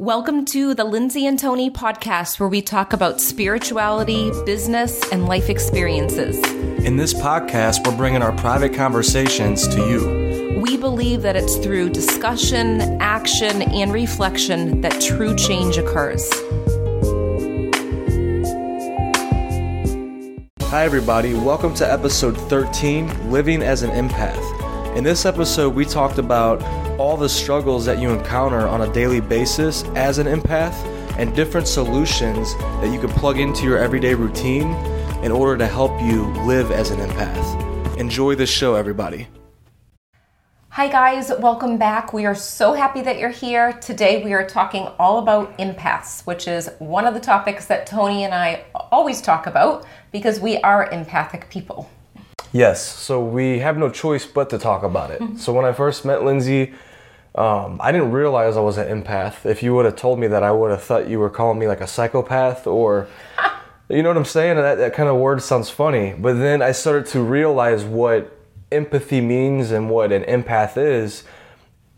Welcome 0.00 0.46
to 0.46 0.72
the 0.72 0.84
Lindsay 0.84 1.26
and 1.26 1.38
Tony 1.38 1.70
podcast, 1.70 2.40
where 2.40 2.48
we 2.48 2.62
talk 2.62 2.94
about 2.94 3.20
spirituality, 3.20 4.30
business, 4.46 4.98
and 5.12 5.26
life 5.26 5.50
experiences. 5.50 6.38
In 6.86 6.96
this 6.96 7.12
podcast, 7.12 7.86
we're 7.86 7.94
bringing 7.98 8.22
our 8.22 8.32
private 8.32 8.72
conversations 8.72 9.68
to 9.68 9.76
you. 9.90 10.62
We 10.62 10.78
believe 10.78 11.20
that 11.20 11.36
it's 11.36 11.58
through 11.58 11.90
discussion, 11.90 12.80
action, 13.02 13.60
and 13.60 13.92
reflection 13.92 14.80
that 14.80 15.02
true 15.02 15.36
change 15.36 15.76
occurs. 15.76 16.26
Hi, 20.70 20.86
everybody. 20.86 21.34
Welcome 21.34 21.74
to 21.74 21.92
episode 21.92 22.38
13 22.48 23.30
Living 23.30 23.62
as 23.62 23.82
an 23.82 23.90
Empath. 23.90 24.59
In 25.00 25.04
this 25.04 25.24
episode, 25.24 25.74
we 25.74 25.86
talked 25.86 26.18
about 26.18 26.62
all 27.00 27.16
the 27.16 27.26
struggles 27.26 27.86
that 27.86 28.00
you 28.00 28.10
encounter 28.10 28.68
on 28.68 28.82
a 28.82 28.92
daily 28.92 29.22
basis 29.22 29.82
as 29.94 30.18
an 30.18 30.26
empath 30.26 30.74
and 31.16 31.34
different 31.34 31.66
solutions 31.66 32.54
that 32.82 32.92
you 32.92 33.00
can 33.00 33.08
plug 33.08 33.38
into 33.38 33.64
your 33.64 33.78
everyday 33.78 34.12
routine 34.12 34.74
in 35.24 35.32
order 35.32 35.56
to 35.56 35.66
help 35.66 35.98
you 36.02 36.26
live 36.44 36.70
as 36.70 36.90
an 36.90 36.98
empath. 36.98 37.96
Enjoy 37.96 38.34
this 38.34 38.50
show, 38.50 38.74
everybody. 38.74 39.26
Hi, 40.68 40.86
guys, 40.86 41.32
welcome 41.38 41.78
back. 41.78 42.12
We 42.12 42.26
are 42.26 42.34
so 42.34 42.74
happy 42.74 43.00
that 43.00 43.18
you're 43.18 43.30
here. 43.30 43.72
Today, 43.80 44.22
we 44.22 44.34
are 44.34 44.46
talking 44.46 44.86
all 44.98 45.18
about 45.18 45.56
empaths, 45.56 46.26
which 46.26 46.46
is 46.46 46.68
one 46.78 47.06
of 47.06 47.14
the 47.14 47.20
topics 47.20 47.64
that 47.68 47.86
Tony 47.86 48.24
and 48.24 48.34
I 48.34 48.64
always 48.74 49.22
talk 49.22 49.46
about 49.46 49.86
because 50.12 50.40
we 50.40 50.58
are 50.58 50.90
empathic 50.90 51.48
people. 51.48 51.88
Yes, 52.52 52.84
so 52.84 53.22
we 53.22 53.60
have 53.60 53.78
no 53.78 53.90
choice 53.90 54.26
but 54.26 54.50
to 54.50 54.58
talk 54.58 54.82
about 54.82 55.10
it. 55.10 55.38
so, 55.38 55.52
when 55.52 55.64
I 55.64 55.72
first 55.72 56.04
met 56.04 56.24
Lindsay, 56.24 56.74
um, 57.34 57.78
I 57.80 57.92
didn't 57.92 58.10
realize 58.10 58.56
I 58.56 58.60
was 58.60 58.76
an 58.76 59.02
empath. 59.02 59.46
If 59.46 59.62
you 59.62 59.74
would 59.74 59.84
have 59.84 59.96
told 59.96 60.18
me 60.18 60.26
that, 60.26 60.42
I 60.42 60.50
would 60.50 60.70
have 60.70 60.82
thought 60.82 61.08
you 61.08 61.20
were 61.20 61.30
calling 61.30 61.58
me 61.58 61.68
like 61.68 61.80
a 61.80 61.86
psychopath 61.86 62.66
or, 62.66 63.06
you 63.88 64.02
know 64.02 64.08
what 64.08 64.16
I'm 64.16 64.24
saying? 64.24 64.56
That, 64.56 64.76
that 64.76 64.94
kind 64.94 65.08
of 65.08 65.16
word 65.16 65.42
sounds 65.42 65.70
funny. 65.70 66.14
But 66.18 66.34
then 66.34 66.60
I 66.60 66.72
started 66.72 67.06
to 67.06 67.22
realize 67.22 67.84
what 67.84 68.36
empathy 68.72 69.20
means 69.20 69.70
and 69.70 69.88
what 69.88 70.10
an 70.10 70.24
empath 70.24 70.76
is. 70.76 71.22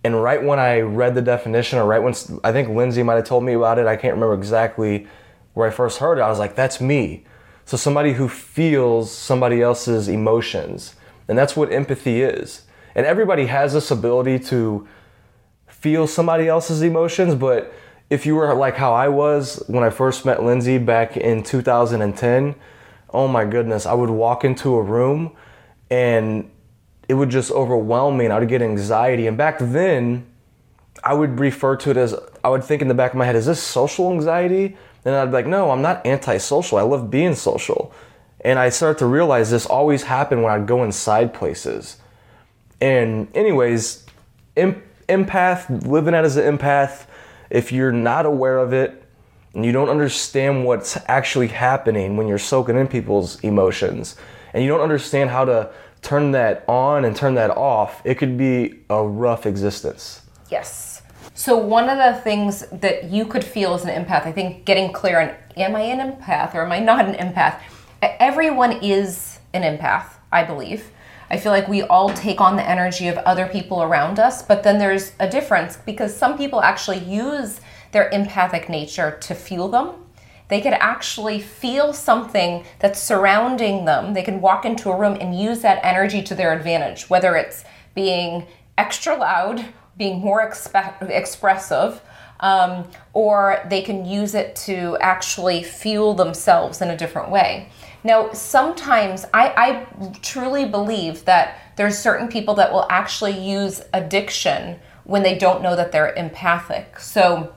And 0.04 0.22
right 0.22 0.42
when 0.42 0.58
I 0.58 0.80
read 0.80 1.14
the 1.14 1.22
definition, 1.22 1.78
or 1.78 1.86
right 1.86 2.02
when 2.02 2.14
I 2.44 2.52
think 2.52 2.68
Lindsay 2.68 3.02
might 3.02 3.14
have 3.14 3.24
told 3.24 3.44
me 3.44 3.54
about 3.54 3.78
it, 3.78 3.86
I 3.86 3.96
can't 3.96 4.14
remember 4.14 4.34
exactly 4.34 5.06
where 5.54 5.68
I 5.68 5.70
first 5.70 5.98
heard 5.98 6.18
it, 6.18 6.22
I 6.22 6.28
was 6.28 6.38
like, 6.38 6.56
that's 6.56 6.80
me. 6.80 7.24
So 7.64 7.76
somebody 7.76 8.12
who 8.12 8.28
feels 8.28 9.10
somebody 9.10 9.62
else's 9.62 10.08
emotions. 10.08 10.94
And 11.28 11.38
that's 11.38 11.56
what 11.56 11.72
empathy 11.72 12.22
is. 12.22 12.62
And 12.94 13.06
everybody 13.06 13.46
has 13.46 13.72
this 13.72 13.90
ability 13.90 14.38
to 14.40 14.86
feel 15.66 16.06
somebody 16.06 16.48
else's 16.48 16.82
emotions, 16.82 17.34
but 17.34 17.72
if 18.10 18.26
you 18.26 18.34
were 18.34 18.52
like 18.54 18.76
how 18.76 18.92
I 18.92 19.08
was 19.08 19.62
when 19.68 19.82
I 19.82 19.90
first 19.90 20.26
met 20.26 20.42
Lindsay 20.42 20.78
back 20.78 21.16
in 21.16 21.42
2010, 21.42 22.54
oh 23.10 23.26
my 23.26 23.44
goodness, 23.44 23.86
I 23.86 23.94
would 23.94 24.10
walk 24.10 24.44
into 24.44 24.74
a 24.74 24.82
room 24.82 25.34
and 25.90 26.50
it 27.08 27.14
would 27.14 27.30
just 27.30 27.50
overwhelm 27.50 28.18
me 28.18 28.26
and 28.26 28.34
I 28.34 28.38
would 28.38 28.48
get 28.48 28.62
anxiety. 28.62 29.26
And 29.26 29.36
back 29.36 29.58
then, 29.58 30.26
I 31.02 31.14
would 31.14 31.40
refer 31.40 31.74
to 31.76 31.90
it 31.90 31.96
as 31.96 32.14
I 32.44 32.48
would 32.48 32.62
think 32.62 32.82
in 32.82 32.88
the 32.88 32.94
back 32.94 33.12
of 33.12 33.16
my 33.16 33.24
head, 33.24 33.34
is 33.34 33.46
this 33.46 33.62
social 33.62 34.12
anxiety? 34.12 34.76
And 35.04 35.14
I'd 35.14 35.26
be 35.26 35.32
like, 35.32 35.46
no, 35.46 35.70
I'm 35.70 35.82
not 35.82 36.06
antisocial. 36.06 36.78
I 36.78 36.82
love 36.82 37.10
being 37.10 37.34
social. 37.34 37.92
And 38.44 38.58
I 38.58 38.68
started 38.68 38.98
to 38.98 39.06
realize 39.06 39.50
this 39.50 39.66
always 39.66 40.04
happened 40.04 40.42
when 40.42 40.52
I'd 40.52 40.66
go 40.66 40.84
inside 40.84 41.32
places. 41.32 41.96
And, 42.80 43.28
anyways, 43.36 44.04
empath, 44.56 45.86
living 45.86 46.14
out 46.14 46.24
as 46.24 46.36
an 46.36 46.58
empath, 46.58 47.06
if 47.50 47.70
you're 47.70 47.92
not 47.92 48.26
aware 48.26 48.58
of 48.58 48.72
it 48.72 49.04
and 49.54 49.64
you 49.64 49.72
don't 49.72 49.88
understand 49.88 50.64
what's 50.64 50.98
actually 51.06 51.48
happening 51.48 52.16
when 52.16 52.26
you're 52.26 52.38
soaking 52.38 52.76
in 52.76 52.88
people's 52.88 53.38
emotions 53.44 54.16
and 54.54 54.62
you 54.62 54.68
don't 54.68 54.80
understand 54.80 55.30
how 55.30 55.44
to 55.44 55.70
turn 56.00 56.32
that 56.32 56.64
on 56.66 57.04
and 57.04 57.14
turn 57.14 57.34
that 57.34 57.50
off, 57.50 58.02
it 58.04 58.16
could 58.16 58.36
be 58.36 58.80
a 58.90 59.02
rough 59.02 59.46
existence. 59.46 60.22
Yes. 60.50 60.91
So, 61.34 61.56
one 61.56 61.88
of 61.88 61.96
the 61.96 62.20
things 62.20 62.66
that 62.70 63.04
you 63.04 63.24
could 63.24 63.42
feel 63.42 63.72
as 63.72 63.84
an 63.84 64.04
empath, 64.04 64.26
I 64.26 64.32
think 64.32 64.66
getting 64.66 64.92
clear 64.92 65.18
on 65.18 65.30
am 65.56 65.74
I 65.74 65.80
an 65.80 65.98
empath 65.98 66.54
or 66.54 66.62
am 66.62 66.72
I 66.72 66.78
not 66.78 67.06
an 67.06 67.14
empath? 67.14 67.58
Everyone 68.02 68.72
is 68.82 69.38
an 69.54 69.62
empath, 69.62 70.06
I 70.30 70.44
believe. 70.44 70.90
I 71.30 71.38
feel 71.38 71.52
like 71.52 71.68
we 71.68 71.82
all 71.82 72.10
take 72.10 72.42
on 72.42 72.56
the 72.56 72.68
energy 72.68 73.08
of 73.08 73.16
other 73.18 73.46
people 73.46 73.82
around 73.82 74.18
us, 74.18 74.42
but 74.42 74.62
then 74.62 74.78
there's 74.78 75.12
a 75.18 75.28
difference 75.28 75.78
because 75.78 76.14
some 76.14 76.36
people 76.36 76.60
actually 76.60 76.98
use 76.98 77.62
their 77.92 78.10
empathic 78.10 78.68
nature 78.68 79.16
to 79.22 79.34
fuel 79.34 79.68
them. 79.68 79.94
They 80.48 80.60
could 80.60 80.74
actually 80.74 81.40
feel 81.40 81.94
something 81.94 82.66
that's 82.78 83.00
surrounding 83.00 83.86
them. 83.86 84.12
They 84.12 84.22
can 84.22 84.42
walk 84.42 84.66
into 84.66 84.90
a 84.90 84.98
room 84.98 85.16
and 85.18 85.38
use 85.38 85.62
that 85.62 85.82
energy 85.82 86.22
to 86.24 86.34
their 86.34 86.52
advantage, 86.52 87.08
whether 87.08 87.36
it's 87.36 87.64
being 87.94 88.46
extra 88.76 89.16
loud, 89.16 89.64
being 89.96 90.20
more 90.20 90.42
expressive, 90.42 92.02
um, 92.40 92.88
or 93.12 93.64
they 93.68 93.82
can 93.82 94.04
use 94.04 94.34
it 94.34 94.56
to 94.56 94.96
actually 95.00 95.62
fuel 95.62 96.14
themselves 96.14 96.80
in 96.80 96.90
a 96.90 96.96
different 96.96 97.30
way. 97.30 97.68
Now, 98.04 98.32
sometimes 98.32 99.24
I, 99.32 99.54
I 99.56 100.10
truly 100.22 100.64
believe 100.64 101.24
that 101.26 101.58
there's 101.76 101.98
certain 101.98 102.28
people 102.28 102.54
that 102.54 102.72
will 102.72 102.86
actually 102.90 103.38
use 103.38 103.82
addiction 103.92 104.80
when 105.04 105.22
they 105.22 105.38
don't 105.38 105.62
know 105.62 105.76
that 105.76 105.92
they're 105.92 106.12
empathic. 106.14 106.98
So 106.98 107.54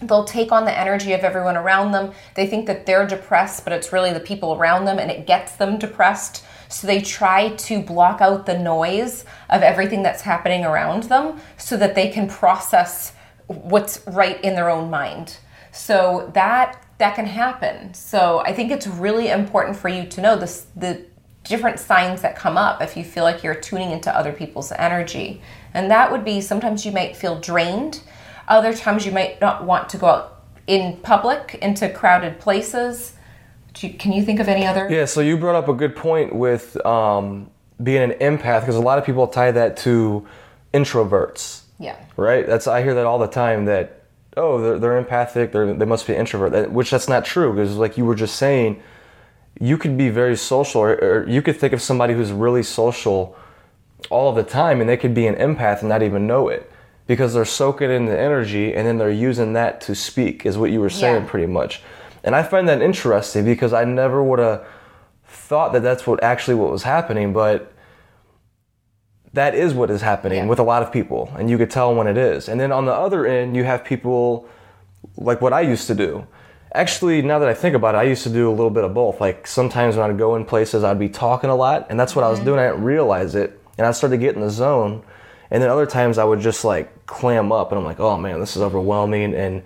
they'll 0.00 0.24
take 0.24 0.52
on 0.52 0.64
the 0.64 0.78
energy 0.78 1.12
of 1.12 1.20
everyone 1.20 1.56
around 1.56 1.92
them. 1.92 2.12
They 2.34 2.46
think 2.46 2.66
that 2.66 2.86
they're 2.86 3.06
depressed, 3.06 3.64
but 3.64 3.72
it's 3.72 3.92
really 3.92 4.12
the 4.12 4.20
people 4.20 4.54
around 4.54 4.84
them 4.84 4.98
and 4.98 5.10
it 5.10 5.26
gets 5.26 5.52
them 5.52 5.78
depressed. 5.78 6.44
So 6.72 6.86
they 6.86 7.00
try 7.00 7.50
to 7.50 7.82
block 7.82 8.20
out 8.20 8.46
the 8.46 8.58
noise 8.58 9.24
of 9.50 9.62
everything 9.62 10.02
that's 10.02 10.22
happening 10.22 10.64
around 10.64 11.04
them 11.04 11.40
so 11.58 11.76
that 11.76 11.94
they 11.94 12.08
can 12.08 12.28
process 12.28 13.12
what's 13.46 14.02
right 14.06 14.42
in 14.42 14.54
their 14.54 14.70
own 14.70 14.90
mind. 14.90 15.36
So 15.70 16.30
that 16.34 16.82
that 16.98 17.16
can 17.16 17.26
happen. 17.26 17.92
So 17.94 18.38
I 18.46 18.52
think 18.52 18.70
it's 18.70 18.86
really 18.86 19.28
important 19.28 19.76
for 19.76 19.88
you 19.88 20.06
to 20.06 20.20
know 20.20 20.36
this, 20.36 20.66
the 20.76 21.04
different 21.42 21.80
signs 21.80 22.22
that 22.22 22.36
come 22.36 22.56
up 22.56 22.80
if 22.80 22.96
you 22.96 23.02
feel 23.02 23.24
like 23.24 23.42
you're 23.42 23.56
tuning 23.56 23.90
into 23.90 24.16
other 24.16 24.32
people's 24.32 24.70
energy. 24.72 25.42
And 25.74 25.90
that 25.90 26.12
would 26.12 26.24
be 26.24 26.40
sometimes 26.40 26.86
you 26.86 26.92
might 26.92 27.16
feel 27.16 27.40
drained, 27.40 28.02
other 28.46 28.72
times 28.72 29.04
you 29.04 29.10
might 29.10 29.40
not 29.40 29.64
want 29.64 29.88
to 29.88 29.98
go 29.98 30.06
out 30.06 30.44
in 30.68 30.96
public 30.98 31.58
into 31.60 31.88
crowded 31.88 32.38
places. 32.38 33.14
You, 33.78 33.94
can 33.94 34.12
you 34.12 34.24
think 34.24 34.40
of 34.40 34.48
any 34.48 34.66
other? 34.66 34.88
Yeah, 34.90 35.04
so 35.04 35.20
you 35.20 35.36
brought 35.36 35.54
up 35.54 35.68
a 35.68 35.74
good 35.74 35.96
point 35.96 36.34
with 36.34 36.84
um, 36.84 37.50
being 37.82 38.02
an 38.02 38.18
empath 38.18 38.60
because 38.60 38.76
a 38.76 38.80
lot 38.80 38.98
of 38.98 39.04
people 39.04 39.26
tie 39.26 39.50
that 39.50 39.76
to 39.78 40.26
introverts. 40.74 41.62
Yeah. 41.78 41.96
Right? 42.16 42.46
That's 42.46 42.66
I 42.66 42.82
hear 42.82 42.94
that 42.94 43.06
all 43.06 43.18
the 43.18 43.26
time 43.26 43.64
that 43.64 44.02
oh, 44.36 44.60
they're, 44.60 44.78
they're 44.78 44.98
empathic, 44.98 45.52
they're, 45.52 45.72
they 45.74 45.84
must 45.84 46.06
be 46.06 46.14
introvert, 46.14 46.70
which 46.70 46.90
that's 46.90 47.08
not 47.08 47.24
true 47.24 47.52
because, 47.52 47.76
like 47.76 47.96
you 47.96 48.04
were 48.04 48.14
just 48.14 48.36
saying, 48.36 48.82
you 49.60 49.76
could 49.76 49.96
be 49.96 50.08
very 50.08 50.36
social, 50.36 50.80
or, 50.80 50.92
or, 50.92 51.28
you 51.28 51.42
could 51.42 51.56
think 51.56 51.72
of 51.72 51.82
somebody 51.82 52.14
who's 52.14 52.32
really 52.32 52.62
social 52.62 53.36
all 54.10 54.30
of 54.30 54.36
the 54.36 54.42
time, 54.42 54.80
and 54.80 54.88
they 54.88 54.96
could 54.96 55.14
be 55.14 55.26
an 55.26 55.34
empath 55.36 55.80
and 55.80 55.88
not 55.88 56.02
even 56.02 56.26
know 56.26 56.48
it 56.48 56.70
because 57.06 57.34
they're 57.34 57.44
soaking 57.44 57.90
in 57.90 58.06
the 58.06 58.18
energy 58.18 58.72
and 58.72 58.86
then 58.86 58.96
they're 58.96 59.10
using 59.10 59.52
that 59.52 59.80
to 59.82 59.94
speak, 59.94 60.46
is 60.46 60.56
what 60.56 60.70
you 60.70 60.80
were 60.80 60.90
saying 60.90 61.22
yeah. 61.22 61.28
pretty 61.28 61.46
much. 61.46 61.82
And 62.24 62.36
I 62.36 62.42
find 62.42 62.68
that 62.68 62.80
interesting 62.80 63.44
because 63.44 63.72
I 63.72 63.84
never 63.84 64.22
would 64.22 64.38
have 64.38 64.64
thought 65.26 65.72
that 65.72 65.82
that's 65.82 66.06
what 66.06 66.22
actually 66.22 66.54
what 66.54 66.70
was 66.70 66.84
happening, 66.84 67.32
but 67.32 67.72
that 69.32 69.54
is 69.54 69.72
what 69.74 69.90
is 69.90 70.02
happening 70.02 70.38
yeah. 70.38 70.46
with 70.46 70.58
a 70.58 70.62
lot 70.62 70.82
of 70.82 70.92
people, 70.92 71.32
and 71.36 71.48
you 71.48 71.58
could 71.58 71.70
tell 71.70 71.94
when 71.94 72.06
it 72.06 72.16
is. 72.16 72.48
And 72.48 72.60
then 72.60 72.70
on 72.70 72.84
the 72.84 72.92
other 72.92 73.26
end, 73.26 73.56
you 73.56 73.64
have 73.64 73.84
people 73.84 74.46
like 75.16 75.40
what 75.40 75.52
I 75.52 75.62
used 75.62 75.86
to 75.88 75.94
do. 75.94 76.26
Actually, 76.74 77.22
now 77.22 77.38
that 77.38 77.48
I 77.48 77.54
think 77.54 77.74
about 77.74 77.94
it, 77.94 77.98
I 77.98 78.04
used 78.04 78.22
to 78.22 78.30
do 78.30 78.48
a 78.48 78.52
little 78.52 78.70
bit 78.70 78.84
of 78.84 78.94
both. 78.94 79.20
Like 79.20 79.46
sometimes 79.46 79.96
when 79.96 80.08
I'd 80.08 80.18
go 80.18 80.36
in 80.36 80.44
places, 80.44 80.84
I'd 80.84 80.98
be 80.98 81.08
talking 81.08 81.50
a 81.50 81.56
lot, 81.56 81.86
and 81.90 81.98
that's 81.98 82.14
what. 82.14 82.24
I 82.24 82.28
was 82.28 82.38
mm-hmm. 82.38 82.46
doing. 82.46 82.60
I 82.60 82.70
didn't 82.70 82.84
realize 82.84 83.34
it, 83.34 83.60
and 83.78 83.86
I 83.86 83.92
started 83.92 84.16
to 84.16 84.20
get 84.20 84.34
in 84.34 84.42
the 84.42 84.50
zone. 84.50 85.02
And 85.50 85.62
then 85.62 85.68
other 85.68 85.84
times 85.84 86.16
I 86.16 86.24
would 86.24 86.40
just 86.40 86.64
like 86.64 87.06
clam 87.06 87.52
up, 87.52 87.72
and 87.72 87.78
I'm 87.78 87.84
like, 87.84 88.00
oh 88.00 88.16
man, 88.16 88.40
this 88.40 88.56
is 88.56 88.62
overwhelming, 88.62 89.34
and 89.34 89.62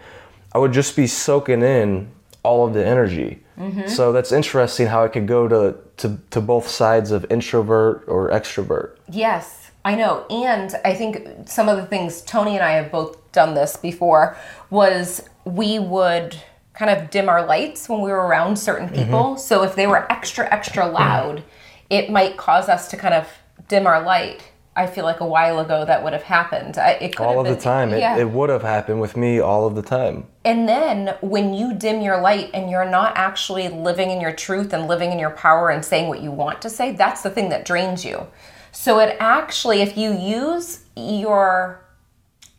I 0.53 0.59
would 0.59 0.73
just 0.73 0.97
be 0.97 1.07
soaking 1.07 1.63
in 1.63 2.11
all 2.47 2.67
of 2.67 2.73
the 2.75 2.87
energy. 2.87 3.43
Mm-hmm. 3.59 3.89
So 3.89 4.13
that's 4.13 4.33
interesting 4.33 4.87
how 4.87 5.03
it 5.05 5.13
could 5.13 5.27
go 5.27 5.49
to, 5.49 5.77
to, 5.97 6.19
to 6.31 6.41
both 6.41 6.69
sides 6.69 7.11
of 7.11 7.27
introvert 7.31 8.05
or 8.07 8.31
extrovert. 8.31 8.97
Yes, 9.11 9.71
I 9.85 9.95
know. 9.97 10.25
And 10.31 10.75
I 10.85 10.95
think 10.95 11.49
some 11.49 11.69
of 11.69 11.77
the 11.77 11.87
things 11.87 12.23
Tony 12.23 12.55
and 12.55 12.65
I 12.65 12.73
have 12.73 12.93
both 12.93 13.33
done 13.33 13.55
this 13.55 13.77
before 13.77 14.37
was 14.71 15.29
we 15.45 15.79
would 15.79 16.37
kind 16.73 16.91
of 16.91 17.11
dim 17.11 17.29
our 17.29 17.45
lights 17.45 17.89
when 17.89 18.01
we 18.01 18.11
were 18.11 18.27
around 18.27 18.57
certain 18.57 18.87
mm-hmm. 18.89 19.03
people. 19.03 19.25
Mm-hmm. 19.25 19.41
So 19.41 19.65
if 19.65 19.75
they 19.75 19.87
were 19.87 20.11
extra, 20.13 20.49
extra 20.53 20.87
loud, 20.87 21.43
it 21.91 22.11
might 22.11 22.37
cause 22.37 22.69
us 22.69 22.89
to 22.89 22.97
kind 22.97 23.15
of 23.15 23.27
dim 23.69 23.87
our 23.87 24.03
light 24.03 24.53
I 24.77 24.87
feel 24.87 25.05
like 25.05 25.21
a 25.21 25.27
while 25.27 25.59
ago 25.59 25.87
that 25.87 26.05
would 26.05 26.13
have 26.13 26.23
happened. 26.23 26.77
I, 26.77 26.91
it 26.93 27.17
could 27.17 27.25
all 27.25 27.41
of 27.41 27.47
the 27.47 27.55
been- 27.55 27.63
time. 27.63 27.95
It, 27.95 28.03
it 28.21 28.29
would 28.31 28.51
have 28.51 28.63
happened 28.63 29.01
with 29.01 29.17
me 29.17 29.41
all 29.41 29.67
of 29.67 29.75
the 29.75 29.83
time. 29.83 30.27
And 30.45 30.69
then 30.69 31.17
when 31.23 31.55
you 31.55 31.75
dim 31.75 32.03
your 32.03 32.21
light 32.21 32.51
and 32.53 32.71
you're 32.71 32.89
not 32.89 33.17
actually 33.17 33.69
living 33.69 34.11
in 34.11 34.21
your 34.21 34.33
truth 34.33 34.75
and 34.75 34.87
living 34.87 35.13
in 35.13 35.19
your 35.19 35.31
power 35.31 35.71
and 35.71 35.83
saying 35.83 36.09
what 36.09 36.21
you 36.21 36.31
want 36.31 36.61
to 36.63 36.71
say, 36.71 36.93
that's 36.93 37.23
the 37.23 37.31
thing 37.31 37.49
that 37.49 37.65
drains 37.65 38.05
you. 38.05 38.27
So 38.71 39.01
it 39.01 39.17
actually, 39.19 39.81
if 39.81 39.97
you 39.97 40.13
use 40.13 40.85
your, 40.95 41.83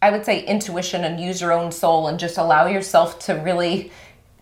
I 0.02 0.10
would 0.10 0.26
say 0.26 0.44
intuition 0.44 1.04
and 1.04 1.20
use 1.20 1.40
your 1.40 1.54
own 1.54 1.72
soul 1.72 2.08
and 2.08 2.20
just 2.20 2.40
allow 2.40 2.66
yourself 2.66 3.20
to 3.20 3.34
really, 3.34 3.92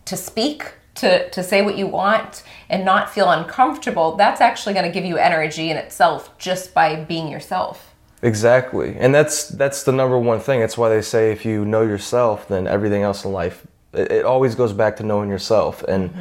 to 0.06 0.16
speak, 0.16 0.74
to, 0.96 1.30
to 1.30 1.44
say 1.44 1.62
what 1.62 1.78
you 1.78 1.88
want 1.88 2.44
and 2.70 2.84
not 2.84 3.10
feel 3.10 3.30
uncomfortable, 3.30 4.16
that's 4.16 4.42
actually 4.42 4.74
going 4.74 4.86
to 4.86 4.92
give 4.92 5.06
you 5.06 5.18
energy 5.18 5.70
in 5.70 5.78
itself 5.78 6.36
just 6.38 6.74
by 6.74 6.96
being 6.96 7.28
yourself. 7.28 7.94
Exactly, 8.22 8.96
and 8.98 9.14
that's 9.14 9.50
that's 9.50 9.84
the 9.84 9.92
number 9.92 10.18
one 10.18 10.40
thing. 10.40 10.62
That's 10.62 10.78
why 10.78 10.90
they 10.90 11.02
say 11.02 11.32
if 11.32 11.46
you 11.46 11.64
know 11.64 11.82
yourself, 11.82 12.48
then 12.48 12.66
everything 12.66 13.04
else 13.04 13.24
in 13.24 13.32
life. 13.32 13.68
It, 13.94 14.12
it 14.12 14.26
always 14.26 14.56
goes 14.56 14.74
back 14.74 14.96
to 14.98 15.04
knowing 15.04 15.30
yourself, 15.30 15.84
and 15.84 16.12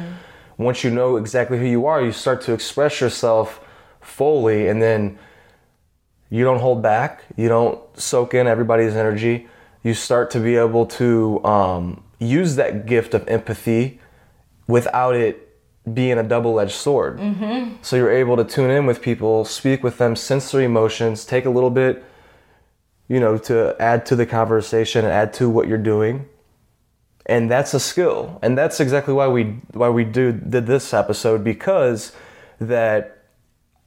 once 0.57 0.83
you 0.83 0.91
know 0.91 1.15
exactly 1.15 1.57
who 1.57 1.65
you 1.65 1.85
are, 1.87 2.03
you 2.03 2.11
start 2.11 2.41
to 2.43 2.53
express 2.53 3.01
yourself 3.01 3.59
fully, 4.01 4.67
and 4.67 4.81
then 4.81 5.17
you 6.29 6.43
don't 6.43 6.59
hold 6.59 6.83
back. 6.83 7.23
You 7.37 7.47
don't 7.47 7.79
soak 7.99 8.33
in 8.33 8.45
everybody's 8.45 8.95
energy. 8.95 9.47
You 9.81 9.93
start 9.93 10.29
to 10.31 10.39
be 10.39 10.57
able 10.57 10.85
to 10.87 11.43
um, 11.43 12.03
use 12.19 12.55
that 12.57 12.85
gift 12.85 13.13
of 13.13 13.27
empathy 13.27 13.99
without 14.67 15.15
it 15.15 15.45
being 15.93 16.17
a 16.17 16.23
double-edged 16.23 16.71
sword. 16.71 17.19
Mm-hmm. 17.19 17.75
So 17.81 17.95
you're 17.95 18.11
able 18.11 18.37
to 18.37 18.43
tune 18.43 18.71
in 18.71 18.85
with 18.85 19.01
people, 19.01 19.45
speak 19.45 19.83
with 19.83 19.97
them, 19.97 20.15
sense 20.15 20.51
their 20.51 20.61
emotions, 20.61 21.25
take 21.25 21.45
a 21.45 21.49
little 21.49 21.69
bit, 21.69 22.03
you 23.07 23.19
know, 23.19 23.37
to 23.37 23.75
add 23.79 24.05
to 24.07 24.15
the 24.15 24.25
conversation 24.25 25.05
and 25.05 25.13
add 25.13 25.33
to 25.33 25.49
what 25.49 25.67
you're 25.67 25.77
doing. 25.77 26.27
And 27.27 27.49
that's 27.49 27.73
a 27.73 27.79
skill. 27.79 28.39
And 28.41 28.57
that's 28.57 28.79
exactly 28.79 29.13
why 29.13 29.27
we 29.27 29.43
why 29.73 29.89
we 29.89 30.03
do 30.03 30.31
did 30.31 30.67
this 30.67 30.93
episode 30.93 31.43
because 31.43 32.11
that 32.59 33.23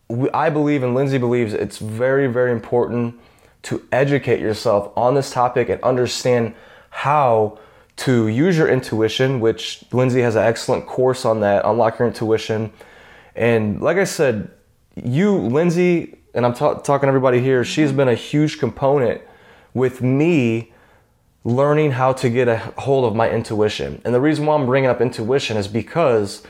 we, 0.09 0.31
I 0.31 0.51
believe 0.51 0.83
and 0.83 0.95
Lindsay 0.95 1.19
believes 1.19 1.53
it's 1.53 1.79
very 1.79 2.27
very 2.27 2.51
important 2.51 3.15
to 3.63 3.87
educate 3.93 4.41
yourself 4.41 4.93
on 4.97 5.15
this 5.15 5.31
topic 5.31 5.69
and 5.69 5.83
understand 5.83 6.55
how 6.91 7.59
to 7.99 8.29
use 8.29 8.57
your 8.57 8.69
intuition, 8.69 9.41
which 9.41 9.83
Lindsay 9.93 10.21
has 10.21 10.37
an 10.37 10.45
excellent 10.45 10.87
course 10.87 11.25
on 11.25 11.41
that, 11.41 11.65
unlock 11.65 11.99
your 11.99 12.07
intuition. 12.07 12.73
And 13.35 13.81
like 13.81 13.97
I 13.97 14.05
said, 14.05 14.51
you, 14.95 15.37
Lindsay, 15.37 16.17
and 16.33 16.47
I'm 16.47 16.55
ta- 16.55 16.75
talking 16.75 17.07
to 17.07 17.09
everybody 17.09 17.41
here, 17.41 17.65
she's 17.65 17.91
been 17.91 18.09
a 18.09 18.15
huge 18.15 18.59
component 18.59 19.21
with 19.75 20.01
me 20.01 20.73
learning 21.43 21.93
how 21.93 22.13
to 22.13 22.31
get 22.31 22.47
a 22.47 22.59
hold 22.79 23.05
of 23.05 23.17
my 23.17 23.29
intuition. 23.29 24.01
And 24.05 24.15
the 24.15 24.21
reason 24.21 24.47
why 24.47 24.55
I'm 24.55 24.67
bringing 24.67 24.91
up 24.91 25.01
intuition 25.01 25.57
is 25.57 25.67
because 25.67 26.45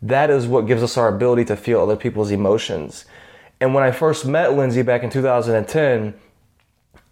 that 0.00 0.30
is 0.30 0.46
what 0.46 0.66
gives 0.66 0.82
us 0.82 0.96
our 0.96 1.08
ability 1.08 1.44
to 1.46 1.56
feel 1.56 1.80
other 1.80 1.96
people's 1.96 2.30
emotions. 2.30 3.04
And 3.60 3.74
when 3.74 3.82
I 3.82 3.90
first 3.90 4.26
met 4.26 4.54
Lindsay 4.54 4.82
back 4.82 5.02
in 5.02 5.10
2010, 5.10 6.14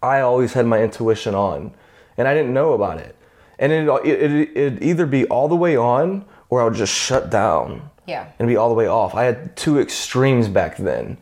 I 0.02 0.20
always 0.20 0.52
had 0.52 0.66
my 0.66 0.82
intuition 0.82 1.34
on, 1.34 1.74
and 2.16 2.28
I 2.28 2.34
didn't 2.34 2.54
know 2.54 2.74
about 2.74 2.98
it. 2.98 3.15
And 3.58 3.72
it 3.72 3.88
it 4.04 4.50
it'd 4.56 4.82
either 4.82 5.06
be 5.06 5.24
all 5.26 5.48
the 5.48 5.56
way 5.56 5.76
on, 5.76 6.24
or 6.50 6.60
I 6.60 6.64
would 6.64 6.74
just 6.74 6.92
shut 6.94 7.30
down 7.30 7.88
Yeah. 8.06 8.26
and 8.38 8.46
be 8.48 8.56
all 8.56 8.68
the 8.68 8.74
way 8.74 8.86
off. 8.86 9.14
I 9.14 9.24
had 9.24 9.56
two 9.56 9.80
extremes 9.80 10.48
back 10.48 10.76
then, 10.76 11.16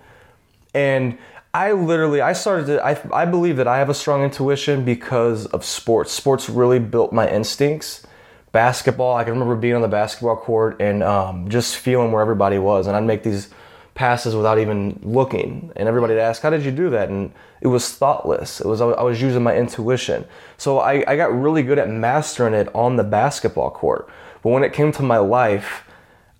and 0.74 1.16
I 1.52 1.70
literally 1.72 2.20
I 2.20 2.32
started 2.32 2.66
to 2.66 2.84
I 2.84 2.98
I 3.12 3.24
believe 3.24 3.56
that 3.58 3.68
I 3.68 3.78
have 3.78 3.88
a 3.88 3.94
strong 3.94 4.22
intuition 4.24 4.84
because 4.84 5.46
of 5.46 5.64
sports. 5.64 6.12
Sports 6.12 6.48
really 6.50 6.80
built 6.80 7.12
my 7.12 7.28
instincts. 7.30 8.04
Basketball, 8.50 9.16
I 9.16 9.24
can 9.24 9.32
remember 9.32 9.56
being 9.56 9.74
on 9.74 9.82
the 9.82 9.88
basketball 9.88 10.36
court 10.36 10.80
and 10.80 11.02
um, 11.02 11.48
just 11.48 11.76
feeling 11.76 12.12
where 12.12 12.22
everybody 12.22 12.58
was, 12.58 12.86
and 12.86 12.96
I'd 12.96 13.02
make 13.04 13.22
these 13.24 13.48
passes 13.94 14.34
without 14.34 14.58
even 14.58 14.98
looking, 15.02 15.72
and 15.76 15.88
everybody 15.88 16.14
would 16.14 16.20
ask, 16.20 16.42
"How 16.42 16.50
did 16.50 16.64
you 16.64 16.70
do 16.70 16.90
that?" 16.90 17.08
And 17.08 17.32
it 17.60 17.68
was 17.68 17.90
thoughtless. 17.92 18.60
It 18.60 18.66
was 18.66 18.80
I 18.80 19.02
was 19.02 19.22
using 19.22 19.42
my 19.42 19.56
intuition. 19.56 20.24
So 20.56 20.78
I, 20.78 21.04
I 21.06 21.16
got 21.16 21.32
really 21.32 21.62
good 21.62 21.78
at 21.78 21.88
mastering 21.88 22.54
it 22.54 22.68
on 22.74 22.96
the 22.96 23.04
basketball 23.04 23.70
court. 23.70 24.08
But 24.42 24.50
when 24.50 24.64
it 24.64 24.72
came 24.72 24.92
to 24.92 25.02
my 25.02 25.18
life, 25.18 25.84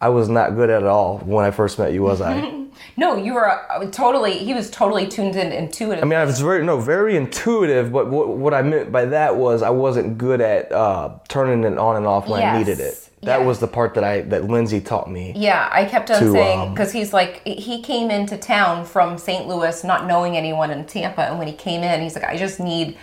I 0.01 0.09
was 0.11 0.29
not 0.29 0.55
good 0.55 0.69
at 0.69 0.83
it 0.83 0.89
all 0.89 1.19
when 1.19 1.45
I 1.45 1.51
first 1.51 1.79
met 1.79 1.93
you, 1.93 2.03
was 2.03 2.21
I? 2.21 2.61
No, 2.97 3.17
you 3.17 3.35
were 3.35 3.49
uh, 3.49 3.91
totally, 3.91 4.39
he 4.39 4.55
was 4.55 4.71
totally 4.71 5.07
tuned 5.07 5.37
in 5.37 5.53
intuitive. 5.53 6.03
I 6.03 6.07
mean, 6.07 6.19
I 6.19 6.25
was 6.25 6.41
very 6.41 6.65
no, 6.65 6.81
very 6.81 7.17
intuitive. 7.17 7.93
But 7.93 8.11
what, 8.11 8.29
what 8.29 8.55
I 8.55 8.63
meant 8.63 8.93
by 8.93 9.05
that 9.07 9.37
was 9.37 9.63
I 9.63 9.71
wasn't 9.71 10.19
good 10.19 10.41
at 10.41 10.71
uh, 10.73 11.19
turning 11.29 11.65
it 11.65 11.79
on 11.79 11.97
and 11.97 12.07
off 12.07 12.29
when 12.29 12.43
I 12.43 12.59
needed 12.59 12.81
it. 12.81 13.04
That 13.25 13.41
yeah. 13.41 13.47
was 13.47 13.61
the 13.61 13.67
part 13.67 13.95
that 13.95 14.05
I 14.05 14.23
that 14.23 14.45
Lindsay 14.45 14.81
taught 14.81 15.11
me. 15.11 15.33
Yeah, 15.37 15.69
I 15.73 15.85
kept 15.85 16.11
on 16.11 16.21
to, 16.21 16.31
saying 16.31 16.61
um, 16.61 16.71
because 16.71 16.93
he's 16.93 17.13
like 17.13 17.43
he 17.47 17.83
came 17.83 18.11
into 18.11 18.37
town 18.37 18.85
from 18.85 19.19
St. 19.19 19.47
Louis, 19.47 19.85
not 19.85 20.07
knowing 20.07 20.37
anyone 20.37 20.71
in 20.71 20.85
Tampa, 20.87 21.23
and 21.23 21.39
when 21.39 21.49
he 21.49 21.55
came 21.55 21.83
in, 21.83 22.01
he's 22.03 22.15
like, 22.15 22.25
I 22.25 22.37
just 22.37 22.61
need, 22.61 22.97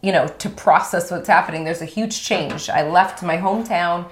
you 0.00 0.12
know, 0.12 0.26
to 0.26 0.50
process 0.50 1.10
what's 1.10 1.28
happening. 1.28 1.64
There's 1.64 1.82
a 1.82 1.86
huge 1.86 2.22
change. 2.22 2.68
I 2.68 2.88
left 2.88 3.22
my 3.22 3.36
hometown. 3.36 4.08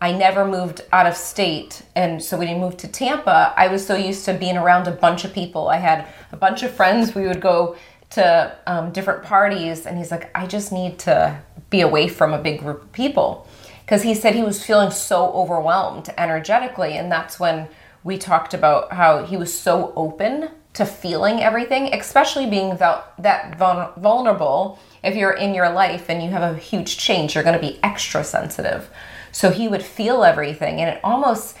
I 0.00 0.12
never 0.12 0.44
moved 0.44 0.82
out 0.92 1.06
of 1.06 1.16
state, 1.16 1.82
and 1.96 2.22
so 2.22 2.38
when 2.38 2.46
he 2.46 2.54
moved 2.54 2.78
to 2.80 2.88
Tampa, 2.88 3.52
I 3.56 3.66
was 3.66 3.84
so 3.84 3.96
used 3.96 4.24
to 4.26 4.34
being 4.34 4.56
around 4.56 4.86
a 4.86 4.92
bunch 4.92 5.24
of 5.24 5.32
people. 5.32 5.68
I 5.68 5.78
had 5.78 6.06
a 6.30 6.36
bunch 6.36 6.62
of 6.62 6.70
friends. 6.70 7.16
We 7.16 7.26
would 7.26 7.40
go 7.40 7.76
to 8.10 8.56
um, 8.68 8.92
different 8.92 9.24
parties, 9.24 9.86
and 9.86 9.98
he's 9.98 10.12
like, 10.12 10.30
I 10.36 10.46
just 10.46 10.70
need 10.70 11.00
to 11.00 11.40
be 11.70 11.80
away 11.80 12.06
from 12.06 12.32
a 12.32 12.38
big 12.38 12.60
group 12.60 12.82
of 12.82 12.92
people 12.92 13.47
because 13.88 14.02
he 14.02 14.14
said 14.14 14.34
he 14.34 14.42
was 14.42 14.62
feeling 14.62 14.90
so 14.90 15.32
overwhelmed 15.32 16.12
energetically 16.18 16.98
and 16.98 17.10
that's 17.10 17.40
when 17.40 17.66
we 18.04 18.18
talked 18.18 18.52
about 18.52 18.92
how 18.92 19.24
he 19.24 19.34
was 19.34 19.58
so 19.58 19.94
open 19.96 20.50
to 20.74 20.84
feeling 20.84 21.40
everything 21.40 21.94
especially 21.94 22.44
being 22.44 22.76
vul- 22.76 23.02
that 23.18 23.56
vulnerable. 23.56 24.78
If 25.02 25.16
you're 25.16 25.32
in 25.32 25.54
your 25.54 25.70
life 25.70 26.10
and 26.10 26.22
you 26.22 26.28
have 26.28 26.42
a 26.42 26.58
huge 26.58 26.98
change 26.98 27.34
you're 27.34 27.42
going 27.42 27.58
to 27.58 27.66
be 27.66 27.80
extra 27.82 28.22
sensitive. 28.24 28.90
So 29.32 29.50
he 29.50 29.68
would 29.68 29.82
feel 29.82 30.22
everything 30.22 30.82
and 30.82 30.90
it 30.90 31.00
almost 31.02 31.56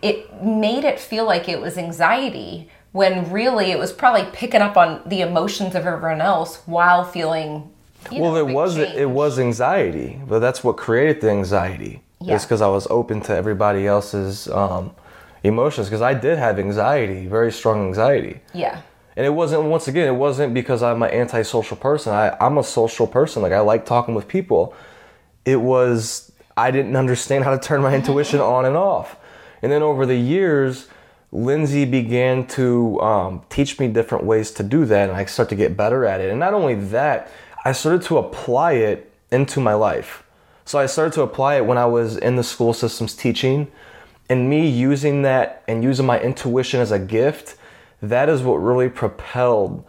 it 0.00 0.40
made 0.40 0.84
it 0.84 1.00
feel 1.00 1.24
like 1.24 1.48
it 1.48 1.60
was 1.60 1.76
anxiety 1.76 2.70
when 2.92 3.28
really 3.32 3.72
it 3.72 3.78
was 3.78 3.92
probably 3.92 4.24
picking 4.32 4.62
up 4.62 4.76
on 4.76 5.02
the 5.04 5.20
emotions 5.20 5.74
of 5.74 5.84
everyone 5.84 6.20
else 6.20 6.62
while 6.66 7.02
feeling 7.02 7.72
you 8.10 8.22
Well, 8.22 8.32
know, 8.32 8.38
it 8.38 8.52
was 8.52 8.76
it 8.76 9.10
was 9.10 9.38
anxiety, 9.38 10.20
but 10.26 10.40
that's 10.40 10.62
what 10.64 10.76
created 10.76 11.20
the 11.20 11.30
anxiety. 11.30 12.02
Yeah. 12.20 12.34
It's 12.34 12.44
because 12.44 12.62
I 12.62 12.68
was 12.68 12.86
open 12.88 13.20
to 13.22 13.34
everybody 13.34 13.86
else's 13.86 14.48
um, 14.48 14.94
emotions. 15.46 15.86
Because 15.86 16.02
I 16.02 16.14
did 16.14 16.38
have 16.38 16.58
anxiety, 16.58 17.26
very 17.26 17.52
strong 17.52 17.86
anxiety. 17.86 18.40
yeah 18.52 18.80
And 19.16 19.26
it 19.26 19.30
wasn't, 19.30 19.64
once 19.64 19.88
again, 19.88 20.08
it 20.08 20.16
wasn't 20.16 20.54
because 20.54 20.82
I'm 20.82 21.02
an 21.02 21.10
antisocial 21.10 21.76
person. 21.76 22.12
I, 22.12 22.36
I'm 22.40 22.58
a 22.58 22.64
social 22.64 23.06
person. 23.06 23.42
Like, 23.42 23.52
I 23.52 23.60
like 23.60 23.86
talking 23.86 24.14
with 24.14 24.28
people. 24.28 24.74
It 25.44 25.60
was, 25.60 26.32
I 26.56 26.70
didn't 26.70 26.96
understand 26.96 27.44
how 27.44 27.50
to 27.56 27.58
turn 27.58 27.82
my 27.82 27.94
intuition 27.94 28.40
on 28.56 28.64
and 28.64 28.76
off. 28.76 29.16
And 29.62 29.70
then 29.70 29.82
over 29.82 30.06
the 30.06 30.16
years, 30.16 30.88
Lindsay 31.32 31.84
began 31.84 32.46
to 32.48 33.00
um, 33.00 33.42
teach 33.50 33.78
me 33.78 33.88
different 33.88 34.24
ways 34.24 34.50
to 34.52 34.62
do 34.62 34.84
that. 34.86 35.08
And 35.08 35.16
I 35.16 35.24
started 35.26 35.50
to 35.50 35.56
get 35.56 35.76
better 35.76 36.04
at 36.04 36.20
it. 36.20 36.30
And 36.30 36.40
not 36.40 36.54
only 36.54 36.74
that, 36.74 37.30
I 37.66 37.72
started 37.72 38.02
to 38.02 38.18
apply 38.18 38.74
it 38.74 39.10
into 39.32 39.58
my 39.58 39.74
life. 39.74 40.22
So 40.64 40.78
I 40.78 40.86
started 40.86 41.12
to 41.14 41.22
apply 41.22 41.56
it 41.56 41.66
when 41.66 41.78
I 41.78 41.86
was 41.86 42.16
in 42.16 42.36
the 42.36 42.44
school 42.44 42.72
systems 42.72 43.12
teaching. 43.16 43.66
And 44.30 44.48
me 44.48 44.68
using 44.68 45.22
that 45.22 45.64
and 45.66 45.82
using 45.82 46.06
my 46.06 46.20
intuition 46.20 46.78
as 46.78 46.92
a 46.92 47.00
gift, 47.00 47.56
that 48.00 48.28
is 48.28 48.40
what 48.42 48.58
really 48.58 48.88
propelled 48.88 49.84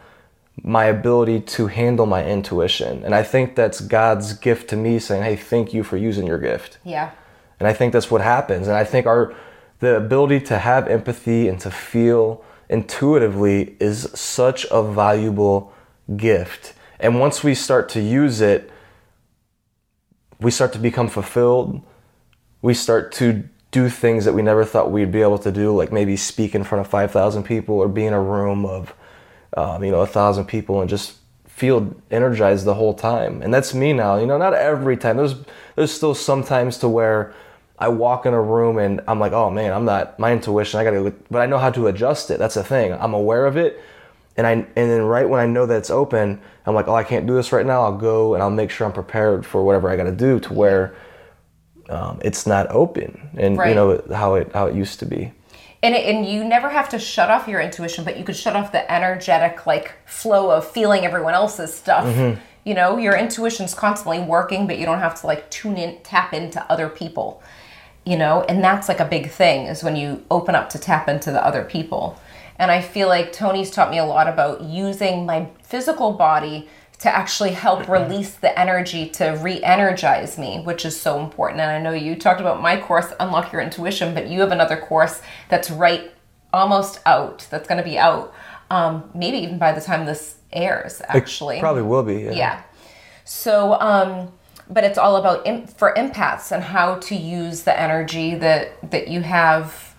my 0.63 0.85
ability 0.85 1.39
to 1.41 1.67
handle 1.67 2.07
my 2.07 2.25
intuition. 2.25 3.03
And 3.03 3.13
I 3.13 3.21
think 3.21 3.53
that's 3.53 3.79
God's 3.79 4.33
gift 4.33 4.71
to 4.71 4.75
me 4.75 4.97
saying, 4.97 5.21
hey, 5.21 5.35
thank 5.35 5.71
you 5.71 5.83
for 5.83 5.97
using 5.97 6.25
your 6.25 6.39
gift. 6.39 6.79
yeah 6.83 7.11
And 7.59 7.67
I 7.67 7.73
think 7.73 7.93
that's 7.93 8.09
what 8.09 8.21
happens. 8.21 8.67
And 8.67 8.75
I 8.75 8.85
think 8.85 9.05
our 9.05 9.35
the 9.81 9.95
ability 9.95 10.39
to 10.51 10.57
have 10.57 10.87
empathy 10.87 11.47
and 11.47 11.59
to 11.59 11.69
feel 11.69 12.43
intuitively 12.69 13.77
is 13.79 14.09
such 14.15 14.65
a 14.71 14.81
valuable 14.81 15.71
gift. 16.15 16.73
And 16.99 17.19
once 17.19 17.43
we 17.43 17.53
start 17.55 17.89
to 17.89 18.01
use 18.01 18.41
it, 18.41 18.71
we 20.39 20.51
start 20.51 20.73
to 20.73 20.79
become 20.79 21.07
fulfilled. 21.07 21.81
We 22.61 22.73
start 22.73 23.11
to 23.13 23.47
do 23.71 23.89
things 23.89 24.25
that 24.25 24.33
we 24.33 24.41
never 24.41 24.63
thought 24.63 24.91
we'd 24.91 25.11
be 25.11 25.21
able 25.21 25.39
to 25.39 25.51
do, 25.51 25.75
like 25.75 25.91
maybe 25.91 26.15
speak 26.15 26.55
in 26.55 26.63
front 26.63 26.85
of 26.85 26.89
5,000 26.89 27.43
people 27.43 27.75
or 27.75 27.87
be 27.87 28.05
in 28.05 28.13
a 28.13 28.21
room 28.21 28.65
of, 28.65 28.93
um, 29.55 29.83
you 29.83 29.91
know, 29.91 30.01
a 30.01 30.07
thousand 30.07 30.45
people 30.45 30.81
and 30.81 30.89
just 30.89 31.17
feel 31.45 31.95
energized 32.11 32.65
the 32.65 32.75
whole 32.75 32.93
time. 32.93 33.41
And 33.41 33.51
that's 33.51 33.73
me 33.73 33.91
now. 33.91 34.17
You 34.17 34.27
know, 34.27 34.37
not 34.37 34.53
every 34.53 34.95
time. 34.95 35.17
There's 35.17 35.35
there's 35.75 35.91
still 35.91 36.13
sometimes 36.13 36.77
to 36.79 36.87
where 36.87 37.33
I 37.79 37.87
walk 37.87 38.27
in 38.27 38.33
a 38.33 38.41
room 38.41 38.77
and 38.77 39.01
I'm 39.07 39.19
like, 39.19 39.31
oh 39.31 39.49
man, 39.49 39.73
I'm 39.73 39.83
not 39.83 40.19
my 40.19 40.31
intuition. 40.31 40.79
I 40.79 40.83
gotta, 40.83 41.13
but 41.31 41.41
I 41.41 41.47
know 41.47 41.57
how 41.57 41.71
to 41.71 41.87
adjust 41.87 42.29
it. 42.29 42.37
That's 42.37 42.53
the 42.55 42.63
thing. 42.63 42.93
I'm 42.93 43.15
aware 43.15 43.47
of 43.47 43.57
it, 43.57 43.81
and 44.37 44.45
I 44.45 44.51
and 44.51 44.67
then 44.75 45.01
right 45.01 45.27
when 45.27 45.39
I 45.39 45.47
know 45.47 45.65
that 45.65 45.77
it's 45.77 45.89
open, 45.89 46.39
I'm 46.65 46.75
like, 46.75 46.87
oh, 46.87 46.95
I 46.95 47.03
can't 47.03 47.25
do 47.25 47.33
this 47.33 47.51
right 47.51 47.65
now. 47.65 47.81
I'll 47.81 47.97
go 47.97 48.33
and 48.35 48.43
I'll 48.43 48.49
make 48.49 48.69
sure 48.69 48.85
I'm 48.85 48.93
prepared 48.93 49.45
for 49.45 49.63
whatever 49.63 49.89
I 49.89 49.95
got 49.95 50.03
to 50.03 50.11
do 50.11 50.39
to 50.41 50.53
where 50.53 50.95
um, 51.89 52.19
it's 52.23 52.45
not 52.45 52.69
open 52.69 53.29
and 53.37 53.57
Right. 53.57 53.69
you 53.69 53.75
know 53.75 54.01
how 54.13 54.35
it 54.35 54.51
how 54.53 54.67
it 54.67 54.75
used 54.75 54.99
to 54.99 55.05
be. 55.05 55.33
And, 55.83 55.93
it, 55.93 56.05
and 56.05 56.25
you 56.25 56.43
never 56.43 56.69
have 56.69 56.89
to 56.89 56.99
shut 56.99 57.29
off 57.29 57.47
your 57.47 57.61
intuition, 57.61 58.03
but 58.03 58.17
you 58.17 58.23
could 58.23 58.35
shut 58.35 58.55
off 58.55 58.71
the 58.71 58.91
energetic 58.91 59.67
like 59.67 59.93
flow 60.05 60.49
of 60.49 60.67
feeling 60.69 61.05
everyone 61.05 61.35
else's 61.35 61.73
stuff. 61.73 62.05
Mm-hmm. 62.05 62.39
You 62.63 62.73
know, 62.73 62.97
your 62.97 63.15
intuition's 63.15 63.73
constantly 63.73 64.19
working, 64.19 64.67
but 64.67 64.79
you 64.79 64.85
don't 64.85 64.99
have 64.99 65.19
to 65.21 65.27
like 65.27 65.49
tune 65.49 65.77
in, 65.77 65.99
tap 66.01 66.33
into 66.33 66.63
other 66.71 66.89
people. 66.89 67.41
You 68.05 68.17
know, 68.17 68.41
and 68.43 68.63
that's 68.63 68.87
like 68.87 68.99
a 68.99 69.05
big 69.05 69.29
thing 69.29 69.67
is 69.67 69.83
when 69.83 69.95
you 69.95 70.23
open 70.31 70.55
up 70.55 70.69
to 70.71 70.79
tap 70.79 71.07
into 71.07 71.31
the 71.31 71.45
other 71.45 71.63
people. 71.63 72.19
And 72.59 72.71
I 72.71 72.81
feel 72.81 73.07
like 73.07 73.33
Tony's 73.33 73.71
taught 73.71 73.91
me 73.91 73.97
a 73.97 74.05
lot 74.05 74.27
about 74.27 74.63
using 74.63 75.25
my 75.25 75.49
physical 75.63 76.13
body 76.13 76.69
to 76.99 77.15
actually 77.15 77.51
help 77.51 77.87
release 77.87 78.33
the 78.35 78.57
energy 78.59 79.07
to 79.07 79.37
re-energize 79.41 80.37
me, 80.39 80.61
which 80.61 80.83
is 80.83 80.99
so 80.99 81.19
important. 81.19 81.61
And 81.61 81.69
I 81.69 81.79
know 81.79 81.93
you 81.93 82.15
talked 82.15 82.41
about 82.41 82.61
my 82.61 82.79
course, 82.81 83.13
Unlock 83.19 83.51
Your 83.51 83.61
Intuition, 83.61 84.15
but 84.15 84.27
you 84.27 84.39
have 84.39 84.51
another 84.51 84.77
course 84.77 85.21
that's 85.49 85.69
right 85.69 86.11
almost 86.51 86.99
out, 87.05 87.45
that's 87.51 87.67
going 87.67 87.77
to 87.77 87.83
be 87.83 87.99
out, 87.99 88.33
um, 88.71 89.09
maybe 89.13 89.37
even 89.37 89.59
by 89.59 89.73
the 89.73 89.81
time 89.81 90.05
this 90.05 90.37
airs, 90.51 91.01
actually. 91.07 91.59
Probably 91.59 91.83
will 91.83 92.03
be. 92.03 92.15
Yeah. 92.15 92.31
Yeah. 92.31 92.63
So, 93.25 93.79
um, 93.79 94.31
but 94.69 94.83
it's 94.83 94.97
all 94.97 95.17
about 95.17 95.45
im- 95.45 95.67
for 95.67 95.93
empaths 95.95 96.51
and 96.51 96.63
how 96.63 96.95
to 96.95 97.15
use 97.15 97.63
the 97.63 97.79
energy 97.79 98.35
that 98.35 98.91
that 98.91 99.07
you 99.07 99.21
have 99.21 99.95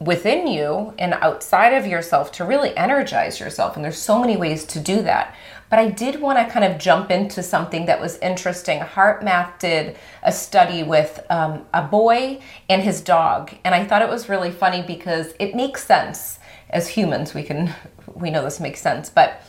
within 0.00 0.46
you 0.46 0.92
and 0.98 1.14
outside 1.14 1.72
of 1.72 1.86
yourself 1.86 2.32
to 2.32 2.44
really 2.44 2.76
energize 2.76 3.38
yourself. 3.38 3.76
And 3.76 3.84
there's 3.84 3.98
so 3.98 4.18
many 4.18 4.36
ways 4.36 4.64
to 4.66 4.80
do 4.80 5.02
that. 5.02 5.34
But 5.70 5.78
I 5.78 5.88
did 5.88 6.20
want 6.20 6.38
to 6.38 6.52
kind 6.52 6.70
of 6.70 6.78
jump 6.78 7.10
into 7.10 7.42
something 7.42 7.86
that 7.86 7.98
was 7.98 8.18
interesting. 8.18 8.80
HeartMath 8.80 9.58
did 9.58 9.96
a 10.22 10.30
study 10.30 10.82
with 10.82 11.24
um, 11.30 11.64
a 11.72 11.82
boy 11.82 12.42
and 12.68 12.82
his 12.82 13.00
dog, 13.00 13.54
and 13.64 13.74
I 13.74 13.84
thought 13.86 14.02
it 14.02 14.08
was 14.10 14.28
really 14.28 14.50
funny 14.50 14.82
because 14.82 15.32
it 15.38 15.54
makes 15.54 15.82
sense 15.82 16.38
as 16.68 16.88
humans. 16.88 17.32
We 17.32 17.42
can 17.42 17.74
we 18.14 18.30
know 18.30 18.42
this 18.42 18.60
makes 18.60 18.82
sense, 18.82 19.08
but 19.08 19.42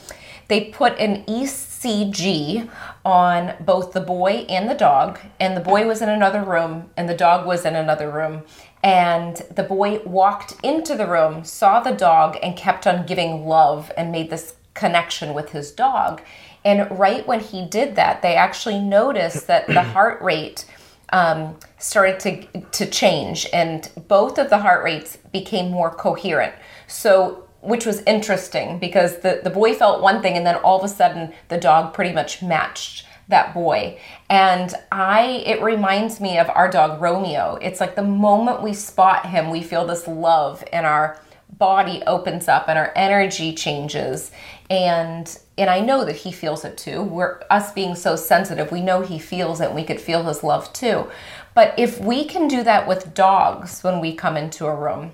they 0.48 0.66
put 0.66 0.98
an 0.98 1.26
ECG 1.26 2.70
on 3.04 3.56
both 3.60 3.92
the 3.92 4.00
boy 4.00 4.46
and 4.48 4.70
the 4.70 4.76
dog, 4.76 5.20
and 5.42 5.58
the 5.58 5.62
boy 5.62 5.86
was 5.86 6.02
in 6.02 6.08
another 6.08 6.42
room, 6.42 6.90
and 6.96 7.10
the 7.10 7.18
dog 7.18 7.46
was 7.46 7.66
in 7.66 7.76
another 7.76 8.10
room. 8.10 8.44
And 8.84 9.38
the 9.50 9.64
boy 9.64 10.00
walked 10.00 10.56
into 10.62 10.96
the 10.96 11.08
room, 11.08 11.46
saw 11.46 11.80
the 11.80 11.94
dog, 11.94 12.38
and 12.44 12.58
kept 12.58 12.86
on 12.86 13.06
giving 13.06 13.46
love 13.48 13.90
and 13.96 14.12
made 14.12 14.30
this 14.30 14.56
connection 14.74 15.34
with 15.34 15.52
his 15.52 15.72
dog. 15.72 16.22
And 16.66 16.88
right 16.98 17.26
when 17.26 17.40
he 17.40 17.66
did 17.66 17.96
that, 17.96 18.22
they 18.22 18.36
actually 18.36 18.80
noticed 18.80 19.48
that 19.48 19.68
the 19.68 19.82
heart 19.94 20.22
rate 20.22 20.66
um, 21.14 21.58
started 21.78 22.20
to 22.22 22.62
to 22.62 22.86
change, 22.88 23.48
and 23.54 23.90
both 24.08 24.40
of 24.40 24.50
the 24.50 24.58
heart 24.58 24.84
rates 24.84 25.18
became 25.32 25.70
more 25.70 25.92
coherent. 25.92 26.54
So, 26.88 27.48
which 27.62 27.86
was 27.86 28.02
interesting 28.02 28.80
because 28.80 29.20
the 29.20 29.42
the 29.44 29.52
boy 29.52 29.76
felt 29.76 30.02
one 30.02 30.22
thing, 30.22 30.36
and 30.36 30.46
then 30.46 30.56
all 30.56 30.80
of 30.80 30.84
a 30.84 30.94
sudden 30.94 31.32
the 31.50 31.60
dog 31.60 31.94
pretty 31.94 32.14
much 32.14 32.42
matched 32.42 33.06
that 33.28 33.54
boy. 33.54 34.00
And 34.30 34.74
I, 34.92 35.44
it 35.46 35.62
reminds 35.62 36.20
me 36.20 36.38
of 36.38 36.50
our 36.50 36.70
dog 36.70 37.02
Romeo. 37.02 37.58
It's 37.62 37.80
like 37.80 37.96
the 37.96 38.04
moment 38.04 38.62
we 38.62 38.74
spot 38.74 39.28
him, 39.28 39.50
we 39.50 39.62
feel 39.62 39.86
this 39.86 40.08
love, 40.08 40.64
and 40.74 40.86
our 40.86 41.20
body 41.58 42.02
opens 42.08 42.48
up, 42.48 42.68
and 42.68 42.78
our 42.78 42.92
energy 42.96 43.54
changes, 43.54 44.32
and 44.70 45.40
and 45.56 45.70
I 45.70 45.82
know 45.82 46.04
that 46.04 46.16
he 46.16 46.32
feels 46.32 46.66
it 46.66 46.78
too. 46.78 47.04
We're 47.04 47.42
us 47.52 47.72
being 47.74 47.96
so 47.96 48.16
sensitive, 48.16 48.72
we 48.72 48.82
know 48.82 49.02
he 49.02 49.20
feels 49.20 49.62
it 49.62 49.68
and 49.68 49.76
we 49.76 49.84
could 49.84 50.02
feel 50.02 50.24
his 50.24 50.44
love 50.44 50.74
too. 50.74 51.12
But 51.54 51.76
if 51.78 52.00
we 52.00 52.26
can 52.26 52.48
do 52.48 52.64
that 52.64 52.88
with 52.88 53.14
dogs 53.14 53.84
when 53.84 54.00
we 54.00 54.16
come 54.16 54.36
into 54.36 54.66
a 54.66 54.76
room, 54.76 55.12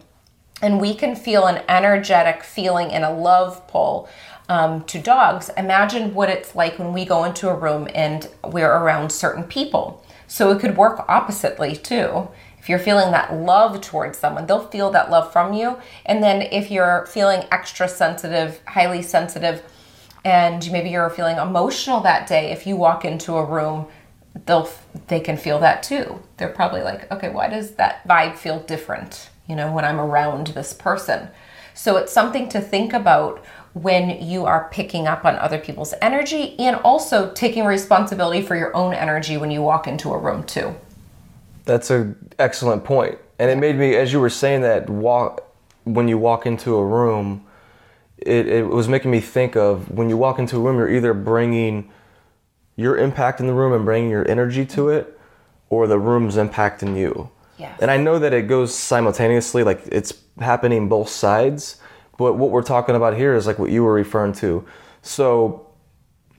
and 0.62 0.80
we 0.80 0.94
can 0.94 1.16
feel 1.16 1.46
an 1.46 1.64
energetic 1.68 2.44
feeling 2.44 2.92
and 2.92 3.04
a 3.04 3.12
love 3.12 3.68
pull 3.68 4.10
um, 4.50 4.84
to 4.86 5.00
dogs, 5.00 5.50
imagine 5.56 6.14
what 6.14 6.30
it's 6.30 6.56
like 6.56 6.80
when 6.80 6.92
we 6.92 7.06
go 7.06 7.24
into 7.24 7.48
a 7.48 7.56
room 7.56 7.88
and 7.94 8.28
we're 8.44 8.72
around 8.72 9.12
certain 9.12 9.44
people. 9.44 10.04
So 10.28 10.50
it 10.52 10.60
could 10.60 10.76
work 10.76 11.06
oppositely 11.08 11.76
too. 11.76 12.28
If 12.58 12.68
you're 12.68 12.80
feeling 12.80 13.12
that 13.12 13.34
love 13.34 13.80
towards 13.80 14.18
someone, 14.18 14.48
they'll 14.48 14.68
feel 14.68 14.92
that 14.92 15.12
love 15.12 15.32
from 15.32 15.54
you. 15.54 15.78
And 16.06 16.22
then 16.22 16.42
if 16.42 16.70
you're 16.70 17.06
feeling 17.06 17.46
extra 17.52 17.88
sensitive, 17.88 18.60
highly 18.68 19.02
sensitive, 19.02 19.64
and 20.26 20.70
maybe 20.72 20.90
you're 20.90 21.10
feeling 21.10 21.38
emotional 21.38 22.02
that 22.02 22.28
day, 22.28 22.52
if 22.52 22.68
you 22.68 22.76
walk 22.76 23.06
into 23.06 23.38
a 23.38 23.46
room, 23.46 23.88
they'll 24.46 24.70
they 25.08 25.20
can 25.20 25.38
feel 25.38 25.60
that 25.60 25.84
too. 25.84 26.20
They're 26.38 26.50
probably 26.50 26.82
like, 26.82 27.10
okay, 27.12 27.30
why 27.30 27.50
does 27.50 27.72
that 27.76 28.06
vibe 28.08 28.36
feel 28.36 28.60
different? 28.60 29.30
You 29.48 29.56
know, 29.56 29.72
when 29.72 29.86
I'm 29.86 30.00
around 30.00 30.48
this 30.48 30.74
person. 30.74 31.30
So 31.74 31.96
it's 31.96 32.12
something 32.12 32.50
to 32.50 32.60
think 32.60 32.92
about 32.92 33.44
when 33.82 34.22
you 34.22 34.46
are 34.46 34.68
picking 34.72 35.08
up 35.08 35.26
on 35.26 35.36
other 35.36 35.58
people's 35.58 35.94
energy 36.02 36.58
and 36.60 36.76
also 36.78 37.32
taking 37.34 37.66
responsibility 37.66 38.42
for 38.42 38.56
your 38.56 38.76
own 38.76 38.94
energy 38.94 39.38
when 39.38 39.52
you 39.52 39.62
walk 39.62 39.88
into 39.88 40.12
a 40.12 40.18
room 40.18 40.44
too. 40.44 40.76
That's 41.66 41.90
an 41.90 42.32
excellent 42.38 42.84
point. 42.84 43.18
And 43.38 43.50
it 43.50 43.58
made 43.58 43.78
me, 43.78 43.96
as 43.96 44.12
you 44.12 44.20
were 44.20 44.30
saying 44.30 44.62
that, 44.62 44.90
walk 44.90 45.46
when 45.86 46.08
you 46.08 46.18
walk 46.18 46.46
into 46.46 46.76
a 46.76 46.86
room, 46.86 47.46
it, 48.18 48.48
it 48.48 48.68
was 48.68 48.88
making 48.88 49.12
me 49.12 49.20
think 49.20 49.56
of 49.56 49.90
when 49.90 50.10
you 50.10 50.18
walk 50.18 50.40
into 50.40 50.58
a 50.58 50.60
room, 50.60 50.78
you're 50.78 50.92
either 50.92 51.14
bringing 51.14 51.90
your 52.76 52.98
impact 52.98 53.40
in 53.40 53.48
the 53.48 53.54
room 53.54 53.74
and 53.74 53.86
bringing 53.86 54.10
your 54.10 54.28
energy 54.30 54.66
to 54.66 54.90
it, 54.90 55.20
or 55.70 55.88
the 55.88 56.00
room's 56.00 56.36
impacting 56.36 56.98
you. 56.98 57.30
Yes. 57.58 57.78
And 57.82 57.92
I 57.92 57.98
know 57.98 58.20
that 58.20 58.34
it 58.34 58.44
goes 58.44 58.74
simultaneously, 58.74 59.64
like 59.64 59.82
it's 59.92 60.14
happening 60.40 60.88
both 60.88 61.10
sides. 61.10 61.78
But 62.20 62.34
what 62.34 62.50
we're 62.50 62.64
talking 62.64 62.96
about 62.96 63.16
here 63.16 63.34
is 63.34 63.48
like 63.48 63.58
what 63.58 63.72
you 63.72 63.82
were 63.82 63.94
referring 63.94 64.34
to. 64.34 64.66
So 65.02 65.68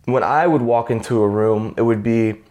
when 0.04 0.22
I 0.22 0.46
would 0.46 0.60
walk 0.60 0.90
into 0.90 1.22
a 1.22 1.28
room, 1.28 1.74
it 1.78 1.82
would 1.82 2.02
be 2.02 2.42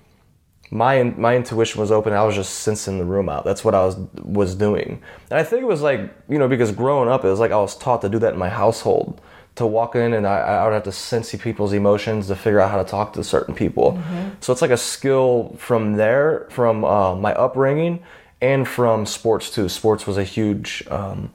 my 0.71 1.03
my 1.03 1.35
intuition 1.35 1.79
was 1.79 1.91
open. 1.91 2.11
I 2.11 2.23
was 2.23 2.33
just 2.33 2.55
sensing 2.61 2.97
the 2.97 3.05
room 3.05 3.29
out. 3.29 3.45
That's 3.45 3.63
what 3.63 3.75
I 3.75 3.85
was 3.85 3.97
was 4.23 4.55
doing. 4.55 4.99
And 5.29 5.39
I 5.39 5.43
think 5.43 5.61
it 5.61 5.67
was 5.67 5.83
like 5.83 6.01
you 6.27 6.39
know 6.39 6.47
because 6.47 6.71
growing 6.71 7.07
up, 7.07 7.23
it 7.23 7.29
was 7.29 7.39
like 7.39 7.51
I 7.51 7.57
was 7.57 7.77
taught 7.77 8.01
to 8.01 8.09
do 8.09 8.17
that 8.17 8.33
in 8.33 8.39
my 8.39 8.49
household. 8.49 9.21
To 9.55 9.67
walk 9.67 9.95
in 9.95 10.13
and 10.13 10.25
I, 10.25 10.39
I 10.39 10.63
would 10.63 10.73
have 10.73 10.83
to 10.83 10.91
sense 10.91 11.35
people's 11.35 11.73
emotions 11.73 12.27
to 12.27 12.35
figure 12.35 12.61
out 12.61 12.71
how 12.71 12.81
to 12.81 12.89
talk 12.89 13.13
to 13.13 13.23
certain 13.23 13.53
people. 13.53 14.01
So 14.39 14.53
it's 14.53 14.61
like 14.61 14.71
a 14.71 14.77
skill 14.77 15.55
from 15.57 15.97
there, 15.97 16.47
from 16.49 16.85
uh, 16.85 17.13
my 17.15 17.33
upbringing, 17.33 18.01
and 18.41 18.65
from 18.65 19.05
sports 19.05 19.51
too. 19.51 19.67
Sports 19.67 20.07
was 20.07 20.17
a 20.17 20.23
huge 20.23 20.87
um, 20.89 21.31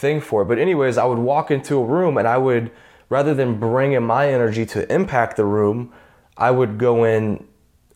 thing 0.00 0.20
for 0.20 0.42
it. 0.42 0.46
But 0.46 0.58
anyways, 0.58 0.98
I 0.98 1.04
would 1.04 1.18
walk 1.18 1.50
into 1.50 1.76
a 1.76 1.84
room 1.84 2.16
and 2.16 2.26
I 2.26 2.38
would 2.38 2.70
rather 3.08 3.34
than 3.34 3.60
bringing 3.60 4.02
my 4.02 4.32
energy 4.32 4.64
to 4.64 4.92
impact 4.92 5.36
the 5.36 5.44
room, 5.44 5.92
I 6.36 6.50
would 6.50 6.78
go 6.78 7.04
in. 7.04 7.46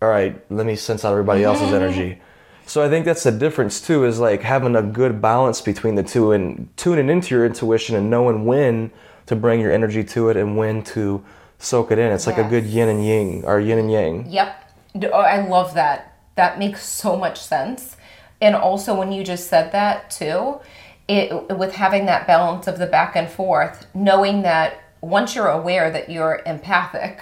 All 0.03 0.11
right, 0.11 0.39
let 0.51 0.67
me 0.67 0.77
sense 0.77 1.05
out 1.05 1.13
everybody 1.13 1.45
else's 1.45 1.67
mm-hmm. 1.67 1.77
energy. 1.77 2.21
So 2.67 2.85
I 2.85 2.89
think 2.89 3.05
that's 3.05 3.23
the 3.23 3.33
difference 3.33 3.81
too. 3.81 4.05
Is 4.05 4.21
like 4.21 4.43
having 4.43 4.77
a 4.77 4.83
good 4.83 5.23
balance 5.23 5.61
between 5.61 5.95
the 5.95 6.03
two 6.03 6.33
and 6.33 6.69
tuning 6.77 7.09
into 7.09 7.35
your 7.35 7.47
intuition 7.47 7.97
and 7.97 8.11
knowing 8.11 8.45
when 8.45 8.91
to 9.27 9.37
bring 9.37 9.61
your 9.61 9.73
energy 9.73 10.05
to 10.05 10.29
it 10.29 10.37
and 10.37 10.57
when 10.57 10.83
to 10.83 11.25
soak 11.59 11.91
it 11.91 11.99
in. 11.99 12.13
It's 12.13 12.27
like 12.27 12.39
a 12.39 12.45
good 12.45 12.65
yin 12.65 12.89
and 12.89 13.07
yang 13.07 13.45
or 13.45 13.61
yin 13.61 13.79
and 13.79 13.91
yang. 13.91 14.31
Yep. 14.31 14.73
Oh, 15.13 15.21
I 15.21 15.47
love 15.47 15.75
that. 15.75 16.19
That 16.37 16.59
makes 16.59 16.85
so 16.85 17.17
much 17.17 17.41
sense. 17.41 17.97
And 18.41 18.55
also, 18.55 18.95
when 18.95 19.13
you 19.13 19.25
just 19.25 19.49
said 19.49 19.73
that 19.73 20.11
too, 20.11 20.61
it 21.09 21.57
with 21.57 21.75
having 21.75 22.07
that 22.07 22.27
balance 22.27 22.67
of 22.67 22.79
the 22.79 22.87
back 22.87 23.17
and 23.17 23.29
forth, 23.29 23.87
knowing 23.95 24.43
that 24.43 24.83
once 25.01 25.35
you're 25.35 25.49
aware 25.49 25.91
that 25.91 26.11
you're 26.11 26.43
empathic, 26.47 27.21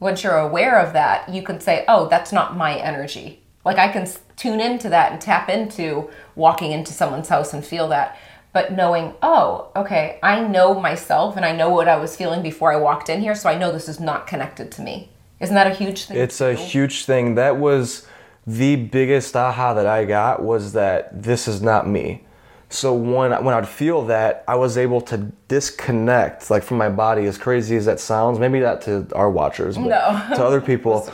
once 0.00 0.24
you're 0.24 0.38
aware 0.38 0.78
of 0.78 0.92
that, 0.92 1.28
you 1.28 1.42
can 1.42 1.60
say, 1.60 1.84
"Oh, 1.86 2.08
that's 2.08 2.32
not 2.32 2.56
my 2.56 2.76
energy." 2.76 3.42
Like 3.64 3.78
I 3.78 3.88
can 3.88 4.08
tune 4.36 4.60
into 4.60 4.88
that 4.88 5.12
and 5.12 5.20
tap 5.20 5.48
into 5.48 6.10
walking 6.34 6.72
into 6.72 6.92
someone's 6.92 7.28
house 7.28 7.52
and 7.52 7.64
feel 7.64 7.88
that. 7.88 8.16
But 8.52 8.72
knowing, 8.72 9.14
oh, 9.22 9.68
okay, 9.76 10.18
I 10.22 10.40
know 10.40 10.74
myself 10.74 11.36
and 11.36 11.44
I 11.44 11.52
know 11.52 11.70
what 11.70 11.86
I 11.86 11.96
was 11.96 12.16
feeling 12.16 12.42
before 12.42 12.72
I 12.72 12.76
walked 12.76 13.08
in 13.08 13.20
here, 13.20 13.36
so 13.36 13.48
I 13.48 13.56
know 13.56 13.70
this 13.70 13.88
is 13.88 14.00
not 14.00 14.26
connected 14.26 14.72
to 14.72 14.82
me. 14.82 15.10
Isn't 15.38 15.54
that 15.54 15.68
a 15.68 15.74
huge 15.74 16.06
thing? 16.06 16.16
It's 16.16 16.40
a 16.40 16.54
huge 16.54 17.04
thing. 17.04 17.36
That 17.36 17.58
was 17.58 18.06
the 18.46 18.74
biggest 18.76 19.36
aha 19.36 19.74
that 19.74 19.86
I 19.86 20.04
got 20.04 20.42
was 20.42 20.72
that 20.72 21.22
this 21.22 21.46
is 21.46 21.62
not 21.62 21.86
me. 21.88 22.24
So 22.72 22.94
when 22.94 23.32
when 23.44 23.52
I'd 23.54 23.68
feel 23.68 24.02
that, 24.06 24.44
I 24.46 24.54
was 24.54 24.78
able 24.78 25.00
to 25.02 25.16
disconnect 25.48 26.50
like 26.50 26.62
from 26.62 26.78
my 26.78 26.88
body. 26.88 27.26
As 27.26 27.36
crazy 27.36 27.76
as 27.76 27.84
that 27.86 27.98
sounds, 27.98 28.38
maybe 28.38 28.60
not 28.60 28.80
to 28.82 29.08
our 29.14 29.28
watchers, 29.28 29.76
but 29.76 29.88
No. 29.88 30.36
to 30.36 30.44
other 30.44 30.60
people. 30.70 31.10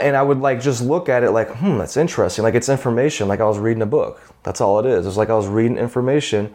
and 0.00 0.14
I 0.16 0.22
would 0.22 0.40
like 0.40 0.60
just 0.60 0.82
look 0.82 1.08
at 1.08 1.22
it 1.24 1.30
like, 1.30 1.48
hmm, 1.56 1.78
that's 1.78 1.96
interesting. 1.96 2.42
Like 2.44 2.54
it's 2.54 2.68
information. 2.68 3.26
Like 3.26 3.40
I 3.40 3.46
was 3.46 3.58
reading 3.58 3.82
a 3.82 3.86
book. 3.86 4.20
That's 4.42 4.60
all 4.60 4.78
it 4.80 4.86
is. 4.86 5.06
It's 5.06 5.16
like 5.16 5.30
I 5.30 5.34
was 5.34 5.46
reading 5.46 5.78
information, 5.78 6.54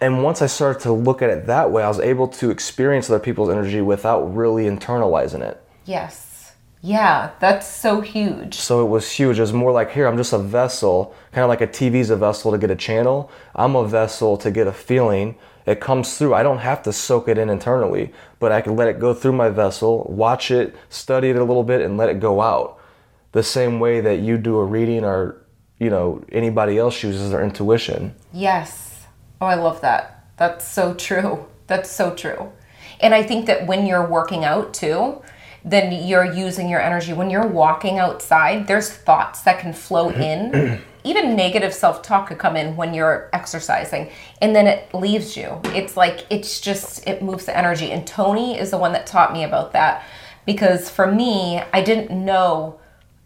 and 0.00 0.22
once 0.22 0.42
I 0.42 0.46
started 0.46 0.80
to 0.82 0.92
look 0.92 1.20
at 1.20 1.30
it 1.30 1.46
that 1.46 1.72
way, 1.72 1.82
I 1.82 1.88
was 1.88 1.98
able 1.98 2.28
to 2.28 2.50
experience 2.50 3.10
other 3.10 3.18
people's 3.18 3.50
energy 3.50 3.80
without 3.80 4.20
really 4.34 4.64
internalizing 4.66 5.40
it. 5.42 5.60
Yes. 5.86 6.29
Yeah, 6.82 7.32
that's 7.40 7.66
so 7.66 8.00
huge. 8.00 8.54
So 8.54 8.84
it 8.84 8.88
was 8.88 9.10
huge. 9.10 9.38
It 9.38 9.42
was 9.42 9.52
more 9.52 9.70
like, 9.70 9.90
here, 9.90 10.06
I'm 10.06 10.16
just 10.16 10.32
a 10.32 10.38
vessel, 10.38 11.14
kind 11.32 11.42
of 11.42 11.48
like 11.48 11.60
a 11.60 11.66
TV's 11.66 12.08
a 12.08 12.16
vessel 12.16 12.52
to 12.52 12.58
get 12.58 12.70
a 12.70 12.76
channel. 12.76 13.30
I'm 13.54 13.76
a 13.76 13.86
vessel 13.86 14.38
to 14.38 14.50
get 14.50 14.66
a 14.66 14.72
feeling. 14.72 15.36
It 15.66 15.80
comes 15.80 16.16
through. 16.16 16.34
I 16.34 16.42
don't 16.42 16.58
have 16.58 16.82
to 16.84 16.92
soak 16.92 17.28
it 17.28 17.36
in 17.36 17.50
internally, 17.50 18.14
but 18.38 18.50
I 18.50 18.62
can 18.62 18.76
let 18.76 18.88
it 18.88 18.98
go 18.98 19.12
through 19.12 19.32
my 19.32 19.50
vessel, 19.50 20.04
watch 20.08 20.50
it, 20.50 20.74
study 20.88 21.28
it 21.28 21.36
a 21.36 21.44
little 21.44 21.64
bit, 21.64 21.82
and 21.82 21.98
let 21.98 22.08
it 22.08 22.18
go 22.18 22.40
out. 22.40 22.78
The 23.32 23.42
same 23.42 23.78
way 23.78 24.00
that 24.00 24.20
you 24.20 24.38
do 24.38 24.56
a 24.56 24.64
reading 24.64 25.04
or, 25.04 25.44
you 25.78 25.90
know, 25.90 26.24
anybody 26.32 26.78
else 26.78 27.02
uses 27.02 27.30
their 27.30 27.44
intuition. 27.44 28.14
Yes. 28.32 29.06
Oh, 29.40 29.46
I 29.46 29.54
love 29.54 29.82
that. 29.82 30.24
That's 30.38 30.66
so 30.66 30.94
true. 30.94 31.46
That's 31.66 31.90
so 31.90 32.14
true. 32.14 32.52
And 33.00 33.14
I 33.14 33.22
think 33.22 33.46
that 33.46 33.66
when 33.66 33.86
you're 33.86 34.06
working 34.06 34.44
out 34.44 34.72
too, 34.72 35.22
then 35.64 36.06
you're 36.06 36.32
using 36.32 36.68
your 36.68 36.80
energy. 36.80 37.12
When 37.12 37.30
you're 37.30 37.46
walking 37.46 37.98
outside, 37.98 38.66
there's 38.66 38.90
thoughts 38.90 39.42
that 39.42 39.60
can 39.60 39.72
flow 39.72 40.10
mm-hmm. 40.10 40.22
in. 40.22 40.82
Even 41.02 41.34
negative 41.34 41.72
self 41.72 42.02
talk 42.02 42.28
could 42.28 42.38
come 42.38 42.56
in 42.56 42.76
when 42.76 42.92
you're 42.92 43.30
exercising, 43.32 44.10
and 44.42 44.54
then 44.54 44.66
it 44.66 44.92
leaves 44.92 45.34
you. 45.34 45.58
It's 45.66 45.96
like, 45.96 46.26
it's 46.28 46.60
just, 46.60 47.06
it 47.08 47.22
moves 47.22 47.46
the 47.46 47.56
energy. 47.56 47.90
And 47.90 48.06
Tony 48.06 48.58
is 48.58 48.70
the 48.70 48.76
one 48.76 48.92
that 48.92 49.06
taught 49.06 49.32
me 49.32 49.44
about 49.44 49.72
that 49.72 50.04
because 50.44 50.90
for 50.90 51.10
me, 51.10 51.62
I 51.72 51.82
didn't 51.82 52.10
know. 52.10 52.78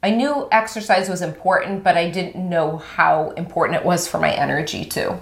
I 0.02 0.10
knew 0.10 0.48
exercise 0.52 1.08
was 1.08 1.22
important, 1.22 1.82
but 1.82 1.96
I 1.96 2.10
didn't 2.10 2.36
know 2.36 2.76
how 2.76 3.30
important 3.30 3.80
it 3.80 3.84
was 3.84 4.06
for 4.06 4.18
my 4.18 4.30
energy 4.30 4.84
too, 4.84 5.20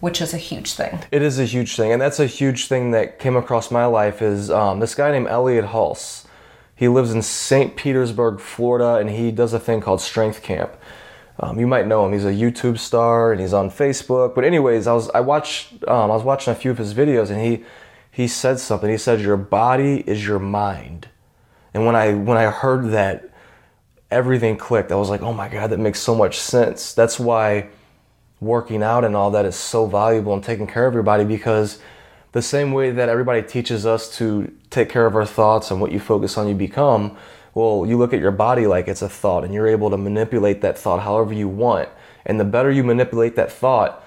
which 0.00 0.20
is 0.20 0.32
a 0.32 0.38
huge 0.38 0.74
thing. 0.74 1.00
It 1.10 1.22
is 1.22 1.38
a 1.38 1.44
huge 1.44 1.76
thing, 1.76 1.92
and 1.92 2.00
that's 2.00 2.20
a 2.20 2.26
huge 2.26 2.68
thing 2.68 2.92
that 2.92 3.18
came 3.18 3.36
across 3.36 3.70
my 3.70 3.86
life. 3.86 4.22
Is 4.22 4.50
um, 4.50 4.80
this 4.80 4.94
guy 4.94 5.10
named 5.10 5.28
Elliott 5.28 5.66
Hulse? 5.66 6.26
He 6.74 6.86
lives 6.86 7.12
in 7.12 7.22
St. 7.22 7.74
Petersburg, 7.74 8.38
Florida, 8.38 8.94
and 9.00 9.10
he 9.10 9.32
does 9.32 9.52
a 9.52 9.58
thing 9.58 9.80
called 9.80 10.00
Strength 10.00 10.42
Camp. 10.42 10.76
Um, 11.40 11.58
you 11.58 11.66
might 11.66 11.86
know 11.86 12.04
him. 12.04 12.12
He's 12.12 12.24
a 12.24 12.32
YouTube 12.32 12.78
star 12.78 13.32
and 13.32 13.40
he's 13.40 13.52
on 13.52 13.70
Facebook. 13.70 14.34
But 14.34 14.44
anyways, 14.44 14.86
I 14.86 14.92
was 14.92 15.08
I 15.10 15.20
watched 15.20 15.72
um, 15.86 16.10
I 16.10 16.14
was 16.14 16.22
watching 16.22 16.52
a 16.52 16.56
few 16.56 16.70
of 16.70 16.78
his 16.78 16.94
videos, 16.94 17.30
and 17.30 17.40
he 17.40 17.64
he 18.10 18.26
said 18.26 18.58
something. 18.58 18.90
He 18.90 18.98
said, 18.98 19.20
"Your 19.20 19.36
body 19.36 20.02
is 20.06 20.26
your 20.26 20.40
mind," 20.40 21.08
and 21.74 21.86
when 21.86 21.94
I 21.94 22.14
when 22.14 22.36
I 22.36 22.44
heard 22.44 22.90
that, 22.90 23.30
everything 24.10 24.56
clicked. 24.56 24.90
I 24.90 24.96
was 24.96 25.10
like, 25.10 25.22
"Oh 25.22 25.32
my 25.32 25.48
god, 25.48 25.70
that 25.70 25.78
makes 25.78 26.00
so 26.00 26.14
much 26.14 26.38
sense." 26.38 26.92
That's 26.92 27.20
why 27.20 27.68
working 28.40 28.82
out 28.82 29.04
and 29.04 29.16
all 29.16 29.30
that 29.30 29.44
is 29.44 29.56
so 29.56 29.86
valuable 29.86 30.32
and 30.32 30.44
taking 30.44 30.66
care 30.66 30.86
of 30.86 30.94
your 30.94 31.02
body 31.02 31.24
because 31.24 31.78
the 32.32 32.42
same 32.42 32.72
way 32.72 32.90
that 32.90 33.08
everybody 33.08 33.42
teaches 33.42 33.84
us 33.84 34.16
to 34.16 34.52
take 34.70 34.88
care 34.88 35.06
of 35.06 35.16
our 35.16 35.26
thoughts 35.26 35.70
and 35.70 35.80
what 35.80 35.90
you 35.90 35.98
focus 35.98 36.38
on 36.38 36.46
you 36.46 36.54
become 36.54 37.16
well 37.54 37.84
you 37.86 37.96
look 37.96 38.12
at 38.12 38.20
your 38.20 38.30
body 38.30 38.66
like 38.66 38.86
it's 38.86 39.02
a 39.02 39.08
thought 39.08 39.44
and 39.44 39.52
you're 39.52 39.66
able 39.66 39.90
to 39.90 39.96
manipulate 39.96 40.60
that 40.60 40.78
thought 40.78 41.02
however 41.02 41.32
you 41.32 41.48
want. 41.48 41.88
And 42.26 42.38
the 42.38 42.44
better 42.44 42.70
you 42.70 42.84
manipulate 42.84 43.36
that 43.36 43.50
thought 43.50 44.04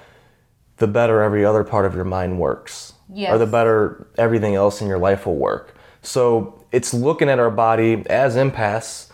the 0.77 0.87
better 0.87 1.21
every 1.21 1.45
other 1.45 1.63
part 1.63 1.85
of 1.85 1.93
your 1.95 2.05
mind 2.05 2.39
works. 2.39 2.93
Yes. 3.13 3.33
or 3.33 3.37
the 3.37 3.45
better 3.45 4.07
everything 4.17 4.55
else 4.55 4.81
in 4.81 4.87
your 4.87 4.97
life 4.97 5.25
will 5.25 5.35
work. 5.35 5.75
So 6.01 6.63
it's 6.71 6.93
looking 6.93 7.27
at 7.27 7.39
our 7.39 7.51
body 7.51 8.03
as 8.09 8.37
impasse 8.37 9.11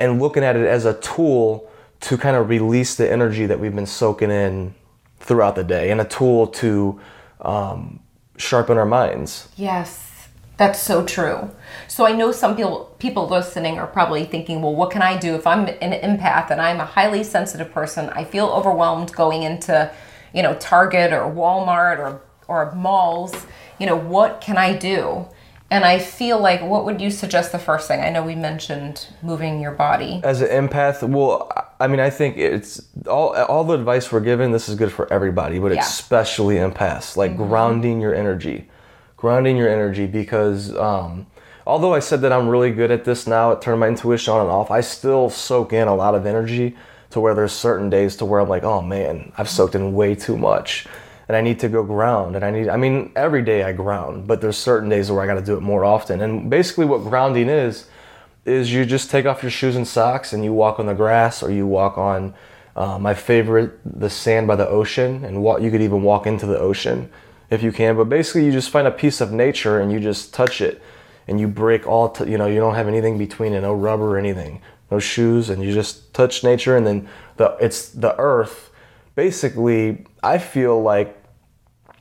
and 0.00 0.20
looking 0.20 0.42
at 0.42 0.56
it 0.56 0.66
as 0.66 0.84
a 0.84 0.94
tool 1.00 1.67
to 2.00 2.16
kind 2.16 2.36
of 2.36 2.48
release 2.48 2.94
the 2.94 3.10
energy 3.10 3.46
that 3.46 3.58
we've 3.58 3.74
been 3.74 3.86
soaking 3.86 4.30
in 4.30 4.74
throughout 5.20 5.56
the 5.56 5.64
day 5.64 5.90
and 5.90 6.00
a 6.00 6.04
tool 6.04 6.46
to 6.46 7.00
um, 7.40 8.00
sharpen 8.36 8.78
our 8.78 8.86
minds. 8.86 9.48
Yes, 9.56 10.28
that's 10.56 10.80
so 10.80 11.04
true. 11.04 11.50
So 11.86 12.06
I 12.06 12.12
know 12.12 12.32
some 12.32 12.56
people 12.56 12.94
people 12.98 13.28
listening 13.28 13.78
are 13.78 13.86
probably 13.86 14.24
thinking, 14.24 14.62
well, 14.62 14.74
what 14.74 14.90
can 14.90 15.02
I 15.02 15.16
do 15.16 15.34
if 15.34 15.46
I'm 15.46 15.66
an 15.66 15.92
empath 15.92 16.50
and 16.50 16.60
I'm 16.60 16.80
a 16.80 16.84
highly 16.84 17.22
sensitive 17.24 17.72
person? 17.72 18.10
I 18.10 18.24
feel 18.24 18.46
overwhelmed 18.46 19.12
going 19.12 19.42
into, 19.42 19.90
you 20.32 20.42
know, 20.42 20.54
Target 20.54 21.12
or 21.12 21.30
Walmart 21.30 21.98
or 21.98 22.22
or 22.48 22.74
malls. 22.74 23.46
You 23.78 23.86
know, 23.86 23.96
what 23.96 24.40
can 24.40 24.56
I 24.56 24.76
do? 24.76 25.26
And 25.70 25.84
I 25.84 25.98
feel 25.98 26.40
like, 26.40 26.62
what 26.62 26.86
would 26.86 27.00
you 27.00 27.10
suggest 27.10 27.52
the 27.52 27.58
first 27.58 27.88
thing? 27.88 28.00
I 28.00 28.08
know 28.08 28.22
we 28.22 28.34
mentioned 28.34 29.06
moving 29.22 29.60
your 29.60 29.72
body. 29.72 30.20
As 30.24 30.40
an 30.40 30.48
empath, 30.48 31.06
well, 31.06 31.52
I 31.80 31.86
mean, 31.86 32.00
I 32.00 32.10
think 32.10 32.36
it's 32.38 32.82
all 33.06 33.34
all 33.34 33.64
the 33.64 33.74
advice 33.74 34.10
we're 34.10 34.20
given. 34.20 34.50
This 34.52 34.68
is 34.68 34.74
good 34.74 34.92
for 34.92 35.10
everybody, 35.12 35.58
but 35.58 35.72
Yeah. 35.72 35.80
especially 35.80 36.56
empaths. 36.56 37.16
Like 37.16 37.36
grounding 37.36 38.00
your 38.00 38.14
energy, 38.14 38.68
grounding 39.16 39.56
your 39.56 39.68
energy, 39.68 40.06
because 40.06 40.76
um, 40.76 41.26
although 41.66 41.94
I 41.94 42.00
said 42.00 42.20
that 42.22 42.32
I'm 42.32 42.48
really 42.48 42.72
good 42.72 42.90
at 42.90 43.04
this 43.04 43.26
now 43.26 43.52
at 43.52 43.62
turning 43.62 43.80
my 43.80 43.88
intuition 43.88 44.34
on 44.34 44.40
and 44.40 44.50
off, 44.50 44.70
I 44.70 44.80
still 44.80 45.30
soak 45.30 45.72
in 45.72 45.86
a 45.86 45.94
lot 45.94 46.14
of 46.14 46.26
energy 46.26 46.76
to 47.10 47.20
where 47.20 47.34
there's 47.34 47.52
certain 47.52 47.88
days 47.88 48.16
to 48.16 48.24
where 48.24 48.40
I'm 48.40 48.48
like, 48.48 48.64
oh 48.64 48.82
man, 48.82 49.32
I've 49.38 49.48
soaked 49.48 49.74
in 49.74 49.94
way 49.94 50.14
too 50.14 50.36
much. 50.36 50.86
And 51.28 51.36
I 51.36 51.42
need 51.42 51.60
to 51.60 51.68
go 51.68 51.82
ground. 51.82 52.36
And 52.36 52.44
I 52.44 52.50
need, 52.50 52.68
I 52.68 52.76
mean, 52.78 53.12
every 53.14 53.42
day 53.42 53.62
I 53.62 53.72
ground, 53.72 54.26
but 54.26 54.40
there's 54.40 54.56
certain 54.56 54.88
days 54.88 55.10
where 55.10 55.22
I 55.22 55.26
got 55.26 55.34
to 55.34 55.42
do 55.42 55.56
it 55.56 55.60
more 55.60 55.84
often. 55.84 56.22
And 56.22 56.48
basically, 56.48 56.86
what 56.86 57.02
grounding 57.04 57.50
is, 57.50 57.86
is 58.48 58.72
you 58.72 58.84
just 58.84 59.10
take 59.10 59.26
off 59.26 59.42
your 59.42 59.50
shoes 59.50 59.76
and 59.76 59.86
socks 59.86 60.32
and 60.32 60.42
you 60.42 60.52
walk 60.52 60.80
on 60.80 60.86
the 60.86 60.94
grass 60.94 61.42
or 61.42 61.50
you 61.50 61.66
walk 61.66 61.98
on 61.98 62.34
uh, 62.74 62.98
my 62.98 63.14
favorite 63.14 63.78
the 63.84 64.08
sand 64.08 64.46
by 64.46 64.56
the 64.56 64.68
ocean 64.68 65.24
and 65.24 65.42
walk, 65.42 65.60
you 65.60 65.70
could 65.70 65.82
even 65.82 66.02
walk 66.02 66.26
into 66.26 66.46
the 66.46 66.58
ocean 66.58 67.10
if 67.50 67.62
you 67.62 67.72
can 67.72 67.96
but 67.96 68.08
basically 68.08 68.44
you 68.44 68.52
just 68.52 68.70
find 68.70 68.86
a 68.86 68.90
piece 68.90 69.20
of 69.20 69.32
nature 69.32 69.80
and 69.80 69.92
you 69.92 70.00
just 70.00 70.32
touch 70.32 70.60
it 70.60 70.80
and 71.26 71.38
you 71.38 71.46
break 71.46 71.86
all 71.86 72.08
t- 72.08 72.30
you 72.30 72.38
know 72.38 72.46
you 72.46 72.58
don't 72.58 72.74
have 72.74 72.88
anything 72.88 73.18
between 73.18 73.52
it 73.52 73.60
no 73.60 73.74
rubber 73.74 74.14
or 74.14 74.18
anything 74.18 74.60
no 74.90 74.98
shoes 74.98 75.50
and 75.50 75.62
you 75.62 75.72
just 75.72 76.12
touch 76.14 76.42
nature 76.42 76.76
and 76.76 76.86
then 76.86 77.08
the 77.36 77.56
it's 77.60 77.90
the 77.90 78.16
earth 78.18 78.70
basically 79.14 80.04
i 80.22 80.38
feel 80.38 80.80
like 80.80 81.22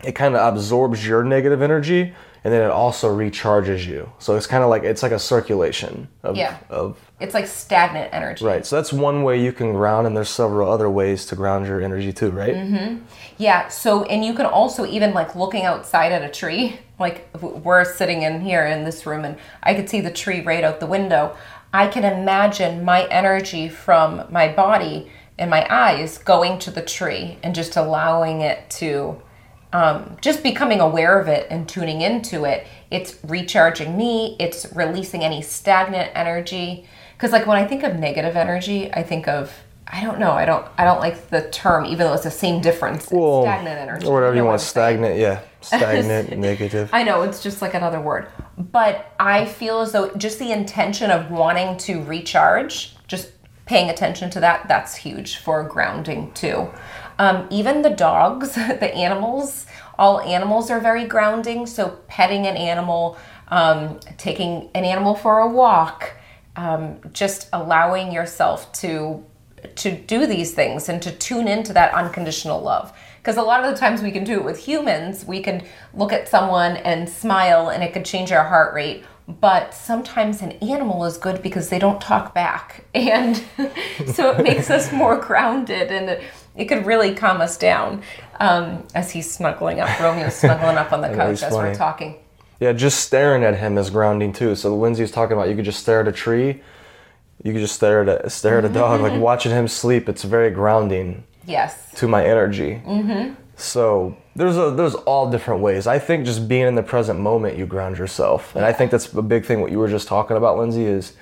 it 0.04 0.14
kind 0.14 0.36
of 0.36 0.54
absorbs 0.54 1.06
your 1.08 1.24
negative 1.24 1.62
energy 1.62 2.14
and 2.48 2.54
then 2.54 2.62
it 2.62 2.72
also 2.72 3.14
recharges 3.14 3.86
you 3.86 4.10
so 4.20 4.38
it's 4.38 4.48
kind 4.48 4.64
of 4.64 4.70
like 4.70 4.84
it's 4.84 5.04
like 5.04 5.12
a 5.12 5.20
circulation 5.20 6.08
of, 6.24 6.38
Yeah. 6.38 6.56
of 6.70 6.98
It's 7.20 7.34
like 7.34 7.46
stagnant 7.46 8.14
energy. 8.14 8.46
right 8.46 8.66
so 8.66 8.78
that's 8.78 8.94
one 8.94 9.24
way 9.24 9.36
you 9.44 9.52
can 9.52 9.74
ground 9.74 10.08
and 10.08 10.16
there's 10.16 10.30
several 10.30 10.72
other 10.72 10.90
ways 10.90 11.26
to 11.26 11.36
ground 11.36 11.68
your 11.68 11.82
energy 11.82 12.14
too 12.14 12.32
right 12.32 12.56
Mm-hmm. 12.56 13.04
Yeah. 13.40 13.68
So, 13.68 14.04
and 14.06 14.26
you 14.26 14.34
can 14.34 14.46
also 14.48 14.86
even 14.86 15.14
like 15.14 15.36
looking 15.36 15.64
outside 15.66 16.12
at 16.12 16.24
a 16.24 16.30
tree. 16.30 16.80
Like 16.98 17.28
we're 17.40 17.86
sitting 17.86 18.24
in 18.24 18.42
here 18.42 18.66
in 18.66 18.84
this 18.84 19.06
room, 19.06 19.26
and 19.26 19.38
I 19.62 19.76
could 19.76 19.88
see 19.90 20.02
the 20.02 20.10
tree 20.10 20.42
right 20.42 20.64
out 20.64 20.80
the 20.80 20.88
window. 20.88 21.36
I 21.72 21.86
can 21.88 22.04
imagine 22.04 22.84
my 22.84 23.06
energy 23.10 23.70
from 23.70 24.24
my 24.32 24.48
body 24.52 25.12
and 25.38 25.52
my 25.52 25.68
eyes 25.70 26.18
going 26.18 26.58
to 26.60 26.72
the 26.72 26.82
tree 26.82 27.38
and 27.44 27.54
just 27.54 27.76
allowing 27.78 28.42
it 28.42 28.68
to, 28.80 29.22
um, 29.78 30.18
just 30.22 30.42
becoming 30.42 30.80
aware 30.80 31.20
of 31.20 31.28
it 31.28 31.46
and 31.52 31.70
tuning 31.70 32.02
into 32.02 32.46
it. 32.46 32.66
It's 32.90 33.20
recharging 33.24 33.96
me. 33.96 34.36
It's 34.40 34.66
releasing 34.74 35.24
any 35.24 35.44
stagnant 35.44 36.12
energy. 36.16 36.88
Because 37.16 37.32
like 37.32 37.46
when 37.46 37.58
I 37.58 37.68
think 37.68 37.84
of 37.84 37.96
negative 37.96 38.36
energy, 38.36 38.92
I 38.92 39.04
think 39.04 39.28
of 39.28 39.54
I 39.90 40.04
don't 40.04 40.20
know. 40.20 40.32
I 40.32 40.44
don't. 40.44 40.68
I 40.78 40.84
don't 40.84 41.00
like 41.00 41.30
the 41.30 41.50
term, 41.50 41.86
even 41.86 42.00
though 42.08 42.14
it's 42.14 42.26
the 42.26 42.32
same 42.32 42.60
difference. 42.62 43.10
Well, 43.10 43.44
stagnant 43.44 43.80
energy. 43.80 44.06
or 44.06 44.16
whatever 44.16 44.34
you, 44.34 44.42
know 44.42 44.48
want 44.48 44.56
what 44.56 44.62
I'm 44.62 44.68
saying. 44.68 44.98
stagnant 44.98 45.18
yeah 45.18 45.40
stagnant 45.62 46.38
negative 46.38 46.90
I 46.92 47.04
know 47.04 47.22
it's 47.22 47.42
just 47.42 47.62
like 47.62 47.74
another 47.74 48.02
word, 48.02 48.28
but 48.58 49.14
I 49.18 49.46
feel 49.46 49.80
as 49.80 49.94
though 49.94 50.14
just 50.16 50.40
the 50.40 50.52
intention 50.52 51.10
of 51.10 51.32
wanting 51.32 51.78
to 51.78 52.04
recharge, 52.04 52.98
just 53.08 53.32
paying 53.68 53.90
attention 53.90 54.30
to 54.32 54.40
that, 54.40 54.68
that's 54.68 54.96
huge 54.96 55.38
for 55.38 55.62
grounding 55.64 56.32
too. 56.32 56.70
Um, 57.20 57.48
even 57.52 57.82
the 57.82 57.90
dogs, 57.90 58.56
the 58.56 58.94
animals, 58.96 59.66
all 60.00 60.22
animals 60.22 60.72
are 60.72 60.80
very 60.80 61.06
grounding. 61.06 61.68
So 61.68 62.00
petting 62.08 62.48
an 62.48 62.56
animal, 62.56 63.18
um, 63.50 64.00
taking 64.18 64.70
an 64.74 64.86
animal 64.86 65.16
for 65.16 65.40
a 65.40 65.48
walk, 65.48 66.14
um, 66.56 67.00
just 67.14 67.50
allowing 67.54 68.12
yourself 68.12 68.72
to 68.74 69.24
to 69.76 69.92
do 69.92 70.28
these 70.28 70.54
things 70.54 70.88
and 70.88 71.02
to 71.02 71.12
tune 71.12 71.48
into 71.48 71.74
that 71.74 71.94
unconditional 71.94 72.62
love 72.62 72.96
because 73.18 73.38
a 73.38 73.42
lot 73.42 73.64
of 73.64 73.72
the 73.72 73.78
times 73.78 74.04
we 74.04 74.12
can 74.12 74.24
do 74.24 74.34
it 74.34 74.44
with 74.44 74.58
humans 74.58 75.26
we 75.26 75.42
can 75.42 75.66
look 75.96 76.14
at 76.14 76.30
someone 76.30 76.78
and 76.78 77.10
smile 77.10 77.70
and 77.70 77.84
it 77.84 77.92
could 77.92 78.06
change 78.06 78.32
our 78.32 78.44
heart 78.44 78.74
rate 78.76 79.04
but 79.28 79.74
sometimes 79.74 80.42
an 80.42 80.52
animal 80.54 81.04
is 81.06 81.18
good 81.18 81.42
because 81.42 81.70
they 81.70 81.80
don't 81.80 82.00
talk 82.00 82.34
back 82.34 82.86
and 82.94 83.44
so 84.08 84.32
it 84.32 84.44
makes 84.44 84.70
us 84.70 84.92
more 84.92 85.18
grounded 85.18 85.92
and 85.92 86.10
it, 86.10 86.24
it 86.56 86.66
could 86.66 86.86
really 86.86 87.14
calm 87.14 87.42
us 87.42 87.58
down 87.58 88.02
um, 88.40 88.86
as 88.96 89.12
he's 89.12 89.30
snuggling 89.30 89.80
up 89.80 89.90
romeo's 90.00 90.36
snuggling 90.36 90.78
up 90.78 90.94
on 90.94 91.02
the 91.02 91.10
couch 91.10 91.44
as 91.44 91.54
we're 91.54 91.76
talking 91.76 92.16
Yeah, 92.60 92.74
just 92.74 93.02
staring 93.02 93.44
at 93.44 93.56
him 93.60 93.78
is 93.78 93.90
grounding 93.92 94.34
too. 94.34 94.56
So 94.56 94.76
Lindsay 94.76 95.04
was 95.04 95.12
talking 95.12 95.34
about 95.38 95.50
you 95.50 95.56
could 95.56 95.66
just 95.66 95.80
stare 95.80 96.02
at 96.02 96.08
a 96.08 96.12
tree, 96.12 96.62
you 97.44 97.54
could 97.54 97.62
just 97.62 97.76
stare 97.76 98.02
at 98.02 98.26
a 98.26 98.30
stare 98.30 98.58
at 98.58 98.66
a 98.66 98.70
dog. 98.70 99.02
Like 99.02 99.20
watching 99.20 99.52
him 99.52 99.68
sleep, 99.68 100.10
it's 100.10 100.24
very 100.24 100.50
grounding 100.50 101.24
yes 101.46 101.92
to 101.96 102.08
my 102.08 102.26
energy. 102.26 102.82
Mm-hmm. 102.86 103.36
So 103.58 104.16
There's 104.38 104.56
a 104.56 104.70
there's 104.70 104.94
all 104.94 105.32
different 105.32 105.62
ways. 105.62 105.88
I 105.88 105.98
think 105.98 106.24
just 106.24 106.48
being 106.48 106.68
in 106.68 106.76
the 106.76 106.84
present 106.84 107.20
moment, 107.20 107.58
you 107.58 107.66
ground 107.66 107.98
yourself, 107.98 108.56
and 108.56 108.64
I 108.64 108.72
think 108.72 108.92
that's 108.92 109.12
a 109.12 109.22
big 109.24 109.46
thing. 109.46 109.62
What 109.62 109.72
you 109.72 109.80
were 109.80 109.88
just 109.88 110.08
talking 110.08 110.38
about, 110.38 110.60
Lindsay, 110.60 110.86
is 110.86 111.14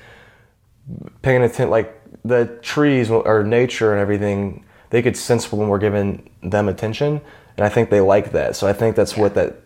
paying 1.22 1.42
attention. 1.42 1.70
Like 1.70 1.98
the 2.26 2.60
trees 2.62 3.10
or 3.10 3.44
nature 3.44 3.94
and 3.94 4.02
everything, 4.02 4.66
they 4.90 5.02
could 5.02 5.16
sense 5.16 5.50
when 5.50 5.70
we're 5.70 5.80
giving 5.80 6.30
them 6.44 6.68
attention, 6.68 7.22
and 7.56 7.66
I 7.66 7.70
think 7.70 7.90
they 7.90 8.02
like 8.02 8.34
that. 8.34 8.58
So 8.58 8.68
I 8.68 8.74
think 8.74 8.98
that's 8.98 9.16
what 9.16 9.34
that 9.36 9.62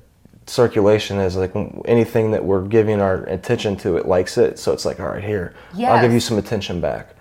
circulation 0.46 1.18
is 1.20 1.36
like. 1.36 1.56
Anything 1.86 2.30
that 2.32 2.46
we're 2.46 2.68
giving 2.68 3.02
our 3.02 3.24
attention 3.24 3.78
to, 3.78 3.98
it 3.98 4.08
likes 4.08 4.38
it. 4.38 4.60
So 4.60 4.74
it's 4.74 4.86
like, 4.86 5.00
all 5.00 5.08
right, 5.08 5.24
here, 5.24 5.56
I'll 5.94 6.02
give 6.04 6.14
you 6.14 6.20
some 6.20 6.38
attention 6.38 6.82
back. 6.82 7.16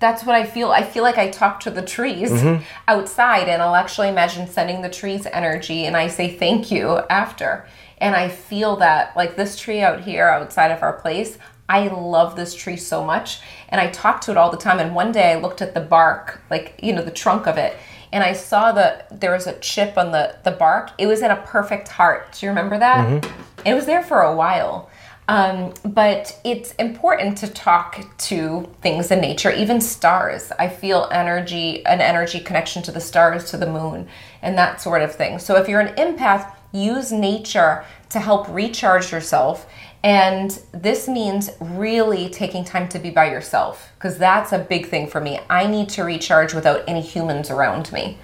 That's 0.00 0.24
what 0.24 0.34
I 0.34 0.44
feel. 0.44 0.72
I 0.72 0.82
feel 0.82 1.02
like 1.02 1.18
I 1.18 1.30
talk 1.30 1.60
to 1.60 1.70
the 1.70 1.82
trees 1.82 2.32
Mm-hmm. 2.32 2.64
outside, 2.88 3.48
and 3.48 3.62
I'll 3.62 3.76
actually 3.76 4.08
imagine 4.08 4.48
sending 4.48 4.82
the 4.82 4.88
trees 4.90 5.26
energy, 5.26 5.84
and 5.84 5.96
I 5.96 6.08
say 6.08 6.36
thank 6.36 6.70
you 6.70 7.00
after. 7.08 7.66
And 7.98 8.16
I 8.16 8.28
feel 8.28 8.76
that, 8.76 9.14
like 9.16 9.36
this 9.36 9.58
tree 9.58 9.80
out 9.82 10.00
here 10.00 10.26
outside 10.28 10.70
of 10.70 10.82
our 10.82 10.94
place, 10.94 11.38
I 11.68 11.86
love 11.88 12.34
this 12.34 12.54
tree 12.54 12.76
so 12.78 13.04
much, 13.04 13.40
and 13.68 13.80
I 13.80 13.90
talk 13.90 14.22
to 14.22 14.32
it 14.32 14.36
all 14.36 14.50
the 14.50 14.56
time. 14.56 14.80
And 14.80 14.94
one 14.94 15.12
day 15.12 15.32
I 15.32 15.36
looked 15.36 15.62
at 15.62 15.74
the 15.74 15.80
bark, 15.80 16.40
like, 16.50 16.80
you 16.82 16.92
know, 16.92 17.02
the 17.02 17.10
trunk 17.12 17.46
of 17.46 17.58
it, 17.58 17.76
and 18.12 18.24
I 18.24 18.32
saw 18.32 18.72
that 18.72 19.20
there 19.20 19.32
was 19.32 19.46
a 19.46 19.52
chip 19.60 19.96
on 19.96 20.10
the, 20.10 20.34
the 20.42 20.50
bark. 20.50 20.90
It 20.98 21.06
was 21.06 21.22
in 21.22 21.30
a 21.30 21.36
perfect 21.36 21.86
heart. 21.88 22.32
Do 22.32 22.46
you 22.46 22.50
remember 22.50 22.76
that? 22.78 23.24
It 23.64 23.74
was 23.74 23.86
there 23.86 24.02
for 24.02 24.22
a 24.22 24.34
while. 24.34 24.89
Um, 25.30 25.74
but 25.84 26.36
it's 26.42 26.72
important 26.72 27.38
to 27.38 27.46
talk 27.46 28.04
to 28.30 28.68
things 28.82 29.12
in 29.12 29.20
nature, 29.20 29.52
even 29.52 29.80
stars. 29.80 30.50
I 30.58 30.66
feel 30.66 31.08
energy, 31.12 31.86
an 31.86 32.00
energy 32.00 32.40
connection 32.40 32.82
to 32.82 32.90
the 32.90 33.00
stars, 33.00 33.48
to 33.52 33.56
the 33.56 33.70
moon, 33.70 34.08
and 34.42 34.58
that 34.58 34.80
sort 34.80 35.02
of 35.02 35.14
thing. 35.14 35.38
So 35.38 35.54
if 35.54 35.68
you're 35.68 35.78
an 35.78 35.94
empath, 35.94 36.52
use 36.72 37.12
nature 37.12 37.84
to 38.08 38.18
help 38.18 38.48
recharge 38.48 39.12
yourself. 39.12 39.68
And 40.02 40.50
this 40.72 41.06
means 41.06 41.50
really 41.60 42.28
taking 42.28 42.64
time 42.64 42.88
to 42.88 42.98
be 42.98 43.10
by 43.10 43.30
yourself, 43.30 43.92
because 43.94 44.18
that's 44.18 44.50
a 44.50 44.58
big 44.58 44.88
thing 44.88 45.06
for 45.06 45.20
me. 45.20 45.38
I 45.48 45.68
need 45.68 45.90
to 45.90 46.02
recharge 46.02 46.54
without 46.54 46.82
any 46.88 47.02
humans 47.02 47.50
around 47.50 47.92
me. 47.92 48.18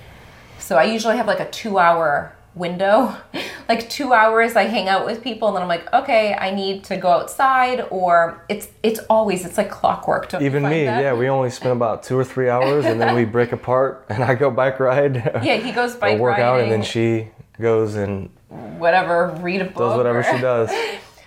So 0.59 0.75
I 0.75 0.85
usually 0.85 1.19
have 1.19 1.29
like 1.29 1.39
a 1.39 1.49
two 1.53 1.79
hour 1.79 2.35
window. 2.57 3.15
like 3.69 3.89
two 3.89 4.13
hours 4.13 4.57
I 4.57 4.65
hang 4.65 4.89
out 4.89 5.07
with 5.07 5.23
people 5.23 5.49
and 5.49 5.57
then 5.57 5.63
I'm 5.63 5.69
like, 5.69 5.93
okay, 5.93 6.35
I 6.35 6.51
need 6.51 6.85
to 6.85 6.97
go 6.97 7.09
outside 7.09 7.87
or 7.91 8.45
it's 8.49 8.69
it's 8.83 9.01
always 9.11 9.45
it's 9.45 9.59
like 9.59 9.71
clockwork. 9.71 10.29
Don't 10.31 10.43
Even 10.43 10.63
me, 10.65 10.85
that? 10.87 11.03
yeah, 11.03 11.13
we 11.13 11.29
only 11.29 11.51
spend 11.51 11.73
about 11.73 12.03
two 12.03 12.19
or 12.19 12.25
three 12.25 12.49
hours, 12.49 12.85
and 12.85 13.01
then 13.01 13.15
we 13.15 13.25
break 13.37 13.53
apart, 13.53 14.07
and 14.09 14.25
I 14.25 14.35
go 14.35 14.51
bike 14.51 14.81
ride. 14.81 15.17
Yeah, 15.45 15.57
he 15.57 15.73
goes 15.73 15.95
or 15.97 15.99
bike 15.99 16.19
work 16.19 16.39
out, 16.39 16.61
and 16.61 16.71
then 16.73 16.83
she 16.83 17.29
goes 17.61 17.95
and 17.95 18.31
whatever, 18.79 19.29
read 19.41 19.61
a 19.61 19.65
book. 19.65 19.77
does 19.77 19.97
whatever 19.97 20.21
or- 20.21 20.25
she 20.25 20.39
does. 20.39 20.71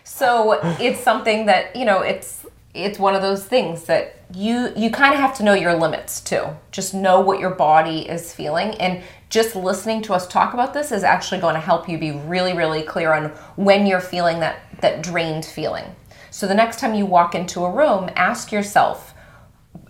So 0.03 0.59
it's 0.81 0.99
something 0.99 1.45
that, 1.45 1.75
you 1.75 1.85
know, 1.85 2.01
it's 2.01 2.38
it's 2.83 2.99
one 2.99 3.15
of 3.15 3.21
those 3.21 3.45
things 3.45 3.85
that 3.85 4.15
you 4.33 4.71
you 4.75 4.91
kind 4.91 5.13
of 5.13 5.19
have 5.19 5.35
to 5.37 5.43
know 5.43 5.53
your 5.53 5.73
limits 5.73 6.21
too. 6.21 6.45
Just 6.71 6.93
know 6.93 7.19
what 7.19 7.39
your 7.39 7.49
body 7.51 8.07
is 8.07 8.33
feeling 8.33 8.75
and 8.75 9.01
just 9.29 9.55
listening 9.55 10.01
to 10.03 10.13
us 10.13 10.27
talk 10.27 10.53
about 10.53 10.73
this 10.73 10.91
is 10.91 11.03
actually 11.03 11.39
going 11.39 11.53
to 11.53 11.61
help 11.61 11.87
you 11.87 11.97
be 11.97 12.11
really 12.11 12.53
really 12.53 12.83
clear 12.83 13.13
on 13.13 13.29
when 13.55 13.85
you're 13.85 13.99
feeling 14.01 14.39
that 14.39 14.59
that 14.81 15.01
drained 15.01 15.45
feeling. 15.45 15.85
So 16.31 16.47
the 16.47 16.53
next 16.53 16.79
time 16.79 16.93
you 16.93 17.05
walk 17.05 17.35
into 17.35 17.63
a 17.65 17.71
room, 17.71 18.09
ask 18.15 18.51
yourself 18.51 19.13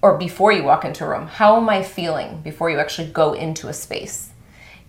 or 0.02 0.18
before 0.18 0.52
you 0.52 0.64
walk 0.64 0.86
into 0.86 1.04
a 1.04 1.10
room, 1.10 1.28
how 1.28 1.58
am 1.58 1.70
I 1.70 1.84
feeling 1.84 2.42
before 2.42 2.70
you 2.70 2.80
actually 2.80 3.10
go 3.10 3.34
into 3.34 3.68
a 3.68 3.74
space? 3.74 4.30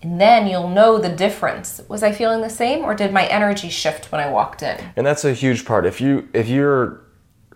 And 0.01 0.19
then 0.19 0.47
you'll 0.47 0.69
know 0.69 0.97
the 0.97 1.09
difference. 1.09 1.81
Was 1.87 2.01
I 2.01 2.11
feeling 2.11 2.41
the 2.41 2.49
same 2.49 2.83
or 2.83 2.95
did 2.95 3.13
my 3.13 3.25
energy 3.27 3.69
shift 3.69 4.11
when 4.11 4.21
I 4.21 4.31
walked 4.31 4.63
in? 4.63 4.77
and 4.95 5.05
that's 5.05 5.25
a 5.25 5.33
huge 5.33 5.65
part 5.65 5.85
if 5.85 6.01
you 6.01 6.27
if 6.33 6.47
you're 6.47 7.01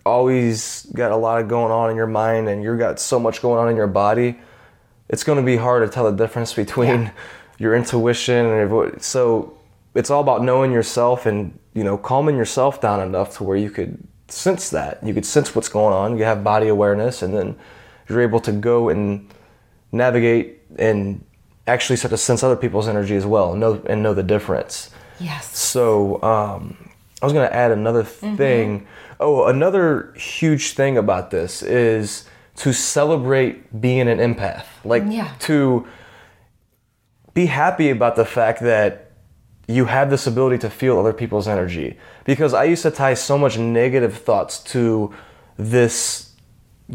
always 0.06 0.86
got 0.94 1.10
a 1.10 1.16
lot 1.16 1.40
of 1.40 1.48
going 1.48 1.72
on 1.72 1.90
in 1.90 1.96
your 1.96 2.06
mind 2.06 2.48
and 2.48 2.62
you've 2.62 2.78
got 2.78 3.00
so 3.00 3.18
much 3.18 3.42
going 3.42 3.58
on 3.58 3.68
in 3.68 3.76
your 3.76 3.86
body 3.86 4.38
it's 5.08 5.22
going 5.22 5.36
to 5.36 5.44
be 5.44 5.56
hard 5.56 5.86
to 5.86 5.92
tell 5.92 6.10
the 6.10 6.16
difference 6.16 6.54
between 6.54 7.12
your 7.58 7.74
intuition 7.74 8.46
and 8.46 8.70
your, 8.70 8.92
so 8.98 9.56
it's 9.94 10.10
all 10.10 10.20
about 10.20 10.42
knowing 10.42 10.72
yourself 10.72 11.26
and 11.26 11.58
you 11.74 11.84
know 11.84 11.96
calming 11.96 12.36
yourself 12.36 12.80
down 12.80 13.00
enough 13.00 13.36
to 13.36 13.44
where 13.44 13.56
you 13.56 13.70
could 13.70 14.06
sense 14.28 14.70
that. 14.70 15.02
You 15.02 15.14
could 15.14 15.26
sense 15.26 15.54
what's 15.54 15.68
going 15.68 15.94
on. 15.94 16.18
You 16.18 16.24
have 16.24 16.42
body 16.42 16.68
awareness 16.68 17.22
and 17.22 17.34
then 17.34 17.56
you're 18.08 18.20
able 18.20 18.40
to 18.40 18.52
go 18.52 18.88
and 18.88 19.28
navigate 19.92 20.62
and 20.78 21.24
actually 21.66 21.96
start 21.96 22.10
to 22.10 22.18
sense 22.18 22.42
other 22.42 22.56
people's 22.56 22.88
energy 22.88 23.16
as 23.16 23.26
well 23.26 23.52
and 23.52 23.60
know 23.60 23.82
and 23.86 24.02
know 24.02 24.14
the 24.14 24.22
difference. 24.22 24.90
Yes. 25.18 25.56
so 25.56 26.22
um, 26.22 26.85
I 27.26 27.28
was 27.28 27.32
going 27.32 27.48
to 27.48 27.54
add 27.56 27.72
another 27.72 28.04
Mm-hmm. 28.04 28.36
thing. 28.36 28.86
Oh, 29.18 29.46
another 29.46 30.12
huge 30.16 30.74
thing 30.74 30.96
about 30.96 31.32
this 31.32 31.60
is 31.60 32.24
to 32.56 32.72
celebrate 32.72 33.80
being 33.80 34.06
an 34.08 34.18
empath. 34.18 34.66
Like 34.84 35.02
Yeah. 35.08 35.30
to 35.40 35.86
be 37.34 37.46
happy 37.46 37.90
about 37.90 38.14
the 38.14 38.24
fact 38.24 38.60
that 38.60 39.10
you 39.66 39.86
have 39.86 40.08
this 40.10 40.28
ability 40.28 40.58
to 40.58 40.70
feel 40.70 41.00
other 41.00 41.12
people's 41.12 41.48
energy. 41.48 41.98
Because 42.24 42.54
I 42.54 42.62
used 42.64 42.82
to 42.84 42.92
tie 42.92 43.14
so 43.14 43.36
much 43.36 43.58
negative 43.58 44.16
thoughts 44.18 44.62
to 44.74 45.12
this 45.58 46.30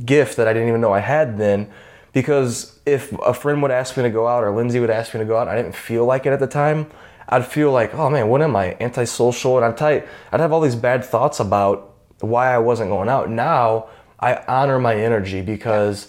gift 0.06 0.38
that 0.38 0.48
I 0.48 0.54
didn't 0.54 0.70
even 0.70 0.80
know 0.80 0.94
I 0.94 1.00
had 1.02 1.38
then. 1.38 1.70
Because 2.14 2.80
if 2.86 3.12
a 3.20 3.34
friend 3.34 3.62
would 3.62 3.72
ask 3.72 3.98
me 3.98 4.04
to 4.04 4.10
go 4.10 4.28
out 4.28 4.44
or 4.46 4.52
Lindsay 4.56 4.80
would 4.80 4.90
ask 4.90 5.14
me 5.14 5.20
to 5.20 5.26
go 5.26 5.36
out, 5.38 5.50
I 5.50 5.56
didn't 5.58 5.76
feel 5.76 6.06
like 6.06 6.26
it 6.26 6.32
at 6.32 6.40
the 6.40 6.48
time. 6.48 6.88
I'd 7.32 7.46
feel 7.48 7.72
like, 7.72 7.94
oh 7.96 8.10
man, 8.10 8.28
what 8.28 8.42
am 8.42 8.56
I? 8.56 8.76
Antisocial, 8.80 9.58
and 9.58 9.66
I'd 9.66 9.78
tie, 9.78 10.04
I'd 10.32 10.40
have 10.40 10.52
all 10.52 10.62
these 10.62 10.76
bad 10.76 11.06
thoughts 11.06 11.40
about 11.40 11.96
why 12.20 12.54
I 12.54 12.58
wasn't 12.58 12.90
going 12.90 13.10
out. 13.10 13.30
Now 13.30 13.88
I 14.20 14.36
honor 14.48 14.80
my 14.80 14.96
energy 14.96 15.42
because 15.42 16.08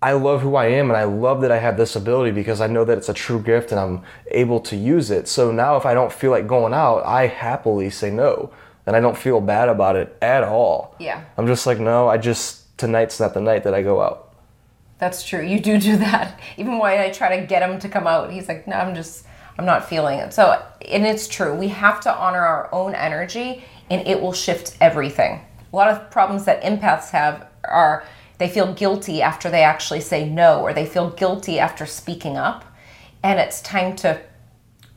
I 0.00 0.12
love 0.12 0.42
who 0.42 0.54
I 0.54 0.66
am 0.66 0.90
and 0.90 0.96
I 0.96 1.04
love 1.04 1.40
that 1.40 1.50
I 1.50 1.58
have 1.58 1.76
this 1.76 1.96
ability 1.96 2.30
because 2.30 2.60
I 2.60 2.68
know 2.68 2.84
that 2.84 2.96
it's 2.98 3.08
a 3.08 3.14
true 3.14 3.40
gift 3.40 3.72
and 3.72 3.80
I'm 3.80 4.02
able 4.30 4.60
to 4.60 4.76
use 4.76 5.10
it. 5.10 5.26
So 5.26 5.50
now 5.50 5.76
if 5.76 5.84
I 5.84 5.92
don't 5.92 6.12
feel 6.12 6.30
like 6.30 6.46
going 6.46 6.72
out, 6.72 7.04
I 7.04 7.26
happily 7.26 7.90
say 7.90 8.10
no. 8.10 8.50
And 8.86 8.96
I 8.96 9.00
don't 9.00 9.18
feel 9.18 9.40
bad 9.42 9.68
about 9.68 9.96
it 9.96 10.16
at 10.22 10.44
all. 10.44 10.94
Yeah. 10.98 11.22
I'm 11.36 11.46
just 11.46 11.66
like, 11.66 11.78
no, 11.78 12.08
I 12.08 12.16
just 12.16 12.78
tonight's 12.78 13.20
not 13.20 13.34
the 13.34 13.40
night 13.40 13.64
that 13.64 13.74
I 13.74 13.82
go 13.82 14.00
out. 14.00 14.32
That's 14.98 15.22
true. 15.22 15.42
You 15.44 15.60
do 15.60 15.78
do 15.78 15.96
that. 15.98 16.40
Even 16.56 16.78
when 16.78 16.98
I 16.98 17.10
try 17.10 17.38
to 17.38 17.46
get 17.46 17.68
him 17.68 17.78
to 17.80 17.88
come 17.88 18.06
out, 18.06 18.32
he's 18.32 18.48
like, 18.48 18.66
"No, 18.66 18.76
I'm 18.76 18.94
just, 18.94 19.26
I'm 19.58 19.66
not 19.66 19.88
feeling 19.88 20.18
it." 20.18 20.32
So, 20.32 20.62
and 20.88 21.04
it's 21.06 21.28
true. 21.28 21.54
We 21.54 21.68
have 21.68 22.00
to 22.02 22.14
honor 22.14 22.44
our 22.44 22.68
own 22.72 22.94
energy, 22.94 23.64
and 23.90 24.06
it 24.06 24.20
will 24.20 24.32
shift 24.32 24.76
everything. 24.80 25.44
A 25.72 25.76
lot 25.76 25.88
of 25.88 26.10
problems 26.10 26.44
that 26.44 26.62
empaths 26.62 27.10
have 27.10 27.46
are 27.64 28.04
they 28.38 28.48
feel 28.48 28.72
guilty 28.72 29.20
after 29.20 29.50
they 29.50 29.64
actually 29.64 30.00
say 30.00 30.28
no, 30.28 30.60
or 30.60 30.72
they 30.72 30.86
feel 30.86 31.10
guilty 31.10 31.58
after 31.58 31.84
speaking 31.86 32.36
up, 32.36 32.64
and 33.22 33.40
it's 33.40 33.60
time 33.60 33.96
to 33.96 34.20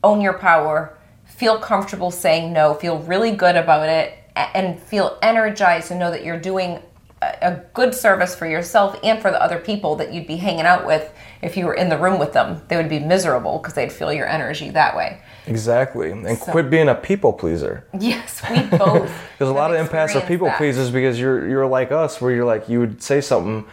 own 0.04 0.20
your 0.20 0.34
power, 0.34 0.96
feel 1.24 1.58
comfortable 1.58 2.10
saying 2.10 2.52
no, 2.52 2.74
feel 2.74 2.98
really 3.00 3.32
good 3.32 3.56
about 3.56 3.88
it, 3.88 4.14
and 4.36 4.80
feel 4.80 5.18
energized 5.22 5.90
and 5.90 5.98
know 6.00 6.10
that 6.10 6.24
you're 6.24 6.38
doing 6.38 6.78
a 7.22 7.62
good 7.74 7.94
service 7.94 8.34
for 8.34 8.46
yourself 8.46 8.98
and 9.02 9.20
for 9.20 9.30
the 9.30 9.42
other 9.42 9.58
people 9.58 9.96
that 9.96 10.12
you'd 10.12 10.26
be 10.26 10.36
hanging 10.36 10.66
out 10.66 10.86
with 10.86 11.12
if 11.42 11.56
you 11.56 11.66
were 11.66 11.74
in 11.74 11.88
the 11.88 11.98
room 11.98 12.18
with 12.18 12.32
them. 12.32 12.60
They 12.68 12.76
would 12.76 12.88
be 12.88 12.98
miserable 12.98 13.58
because 13.58 13.74
they'd 13.74 13.92
feel 13.92 14.12
your 14.12 14.26
energy 14.26 14.70
that 14.70 14.96
way. 14.96 15.20
Exactly. 15.46 16.10
And 16.10 16.38
quit 16.38 16.70
being 16.70 16.88
a 16.88 16.94
people 16.94 17.32
pleaser. 17.32 17.86
Yes, 17.98 18.42
we 18.50 18.62
both. 18.62 19.12
Because 19.32 19.48
a 19.48 19.52
lot 19.52 19.74
of 19.74 19.88
empaths 19.88 20.14
are 20.14 20.26
people 20.26 20.46
that. 20.46 20.56
pleasers 20.56 20.90
because 20.90 21.18
you're 21.18 21.48
you're 21.48 21.66
like 21.66 21.90
us 21.90 22.20
where 22.20 22.32
you're 22.32 22.44
like 22.44 22.68
you 22.68 22.78
would 22.78 23.02
say 23.02 23.20
something 23.20 23.66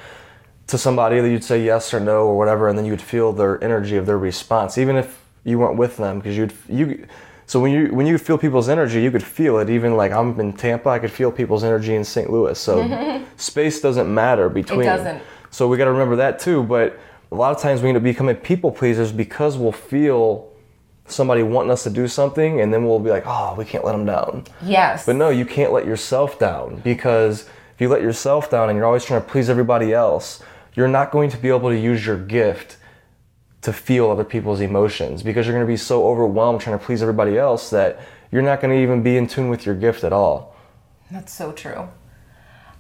to 0.67 0.77
somebody 0.77 1.19
that 1.19 1.29
you'd 1.29 1.43
say 1.43 1.63
yes 1.63 1.93
or 1.93 1.99
no 1.99 2.25
or 2.25 2.37
whatever 2.37 2.67
and 2.67 2.77
then 2.77 2.85
you'd 2.85 3.01
feel 3.01 3.31
their 3.33 3.63
energy 3.63 3.97
of 3.97 4.05
their 4.05 4.17
response 4.17 4.77
even 4.77 4.95
if 4.95 5.21
you 5.43 5.59
weren't 5.59 5.77
with 5.77 5.97
them 5.97 6.17
because 6.17 6.35
you'd 6.37 6.53
you 6.67 7.05
so 7.49 7.59
when 7.59 7.71
you 7.71 7.87
when 7.97 8.05
you 8.05 8.17
feel 8.19 8.37
people's 8.37 8.69
energy 8.69 9.01
you 9.01 9.09
could 9.11 9.23
feel 9.23 9.57
it 9.57 9.69
even 9.69 9.97
like 9.97 10.11
I'm 10.11 10.39
in 10.39 10.53
Tampa 10.53 10.89
I 10.89 10.99
could 10.99 11.11
feel 11.11 11.31
people's 11.31 11.63
energy 11.63 11.95
in 11.95 12.03
St. 12.03 12.29
Louis 12.29 12.57
so 12.59 12.73
space 13.37 13.81
doesn't 13.81 14.13
matter 14.13 14.49
between 14.49 14.85
doesn't. 14.85 15.21
so 15.49 15.67
we 15.67 15.75
got 15.77 15.85
to 15.85 15.91
remember 15.91 16.15
that 16.17 16.37
too 16.39 16.61
but 16.63 16.99
a 17.31 17.35
lot 17.35 17.55
of 17.55 17.59
times 17.61 17.81
we 17.81 17.89
end 17.89 17.97
up 17.97 18.03
becoming 18.03 18.35
people 18.35 18.71
pleasers 18.71 19.11
because 19.11 19.57
we'll 19.57 19.71
feel 19.93 20.47
somebody 21.05 21.41
wanting 21.41 21.71
us 21.71 21.83
to 21.83 21.89
do 21.89 22.07
something 22.07 22.61
and 22.61 22.71
then 22.71 22.85
we'll 22.85 22.99
be 22.99 23.09
like 23.09 23.23
oh 23.25 23.55
we 23.57 23.65
can't 23.65 23.83
let 23.83 23.93
them 23.93 24.05
down 24.05 24.43
Yes. 24.61 25.05
but 25.07 25.15
no, 25.15 25.29
you 25.29 25.45
can't 25.45 25.71
let 25.73 25.85
yourself 25.87 26.37
down 26.37 26.81
because 26.83 27.49
if 27.73 27.81
you 27.81 27.89
let 27.89 28.01
yourself 28.03 28.51
down 28.51 28.69
and 28.69 28.77
you're 28.77 28.85
always 28.85 29.05
trying 29.05 29.21
to 29.21 29.27
please 29.27 29.49
everybody 29.49 29.93
else, 29.93 30.43
you're 30.75 30.87
not 30.99 31.11
going 31.11 31.29
to 31.31 31.37
be 31.37 31.47
able 31.47 31.69
to 31.69 31.79
use 31.79 32.05
your 32.05 32.17
gift 32.17 32.77
to 33.61 33.73
feel 33.73 34.09
other 34.09 34.23
people's 34.23 34.61
emotions 34.61 35.21
because 35.21 35.45
you're 35.45 35.55
going 35.55 35.65
to 35.65 35.71
be 35.71 35.77
so 35.77 36.07
overwhelmed 36.07 36.61
trying 36.61 36.77
to 36.79 36.83
please 36.83 37.01
everybody 37.01 37.37
else 37.37 37.69
that 37.69 37.99
you're 38.31 38.41
not 38.41 38.61
going 38.61 38.73
to 38.73 38.81
even 38.81 39.03
be 39.03 39.17
in 39.17 39.27
tune 39.27 39.49
with 39.49 39.65
your 39.65 39.75
gift 39.75 40.03
at 40.03 40.13
all. 40.13 40.55
That's 41.11 41.33
so 41.33 41.51
true. 41.51 41.89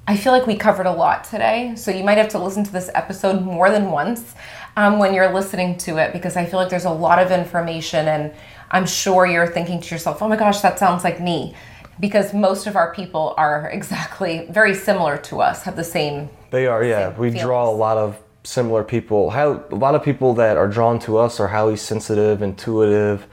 I 0.07 0.17
feel 0.17 0.31
like 0.31 0.47
we 0.47 0.55
covered 0.55 0.87
a 0.87 0.91
lot 0.91 1.23
today, 1.23 1.73
so 1.75 1.91
you 1.91 2.03
might 2.03 2.17
have 2.17 2.29
to 2.29 2.39
listen 2.39 2.63
to 2.63 2.71
this 2.71 2.89
episode 2.95 3.43
more 3.43 3.69
than 3.69 3.91
once 3.91 4.33
um, 4.75 4.97
when 4.97 5.13
you're 5.13 5.31
listening 5.31 5.77
to 5.79 5.97
it 5.97 6.13
because 6.13 6.35
I 6.35 6.45
feel 6.45 6.59
like 6.59 6.69
there's 6.69 6.85
a 6.85 6.91
lot 6.91 7.19
of 7.19 7.31
information, 7.31 8.07
and 8.07 8.33
I'm 8.71 8.87
sure 8.87 9.27
you're 9.27 9.45
thinking 9.45 9.79
to 9.79 9.95
yourself, 9.95 10.21
oh 10.23 10.27
my 10.27 10.35
gosh, 10.35 10.61
that 10.61 10.79
sounds 10.79 11.03
like 11.03 11.19
me. 11.19 11.55
Because 11.99 12.33
most 12.33 12.65
of 12.65 12.75
our 12.75 12.93
people 12.93 13.35
are 13.37 13.69
exactly 13.73 14.47
very 14.49 14.73
similar 14.73 15.17
to 15.17 15.41
us, 15.41 15.63
have 15.63 15.75
the 15.75 15.83
same. 15.83 16.29
They 16.49 16.65
are, 16.65 16.83
yeah. 16.83 17.15
We 17.15 17.29
draw 17.29 17.69
a 17.69 17.75
lot 17.75 17.97
of 17.97 18.19
similar 18.49 18.83
people. 18.83 19.29
How, 19.29 19.63
a 19.71 19.75
lot 19.75 19.93
of 19.95 20.03
people 20.03 20.33
that 20.35 20.57
are 20.57 20.67
drawn 20.67 20.97
to 20.99 21.17
us 21.17 21.39
are 21.39 21.47
highly 21.49 21.77
sensitive, 21.77 22.41
intuitive, 22.41 23.27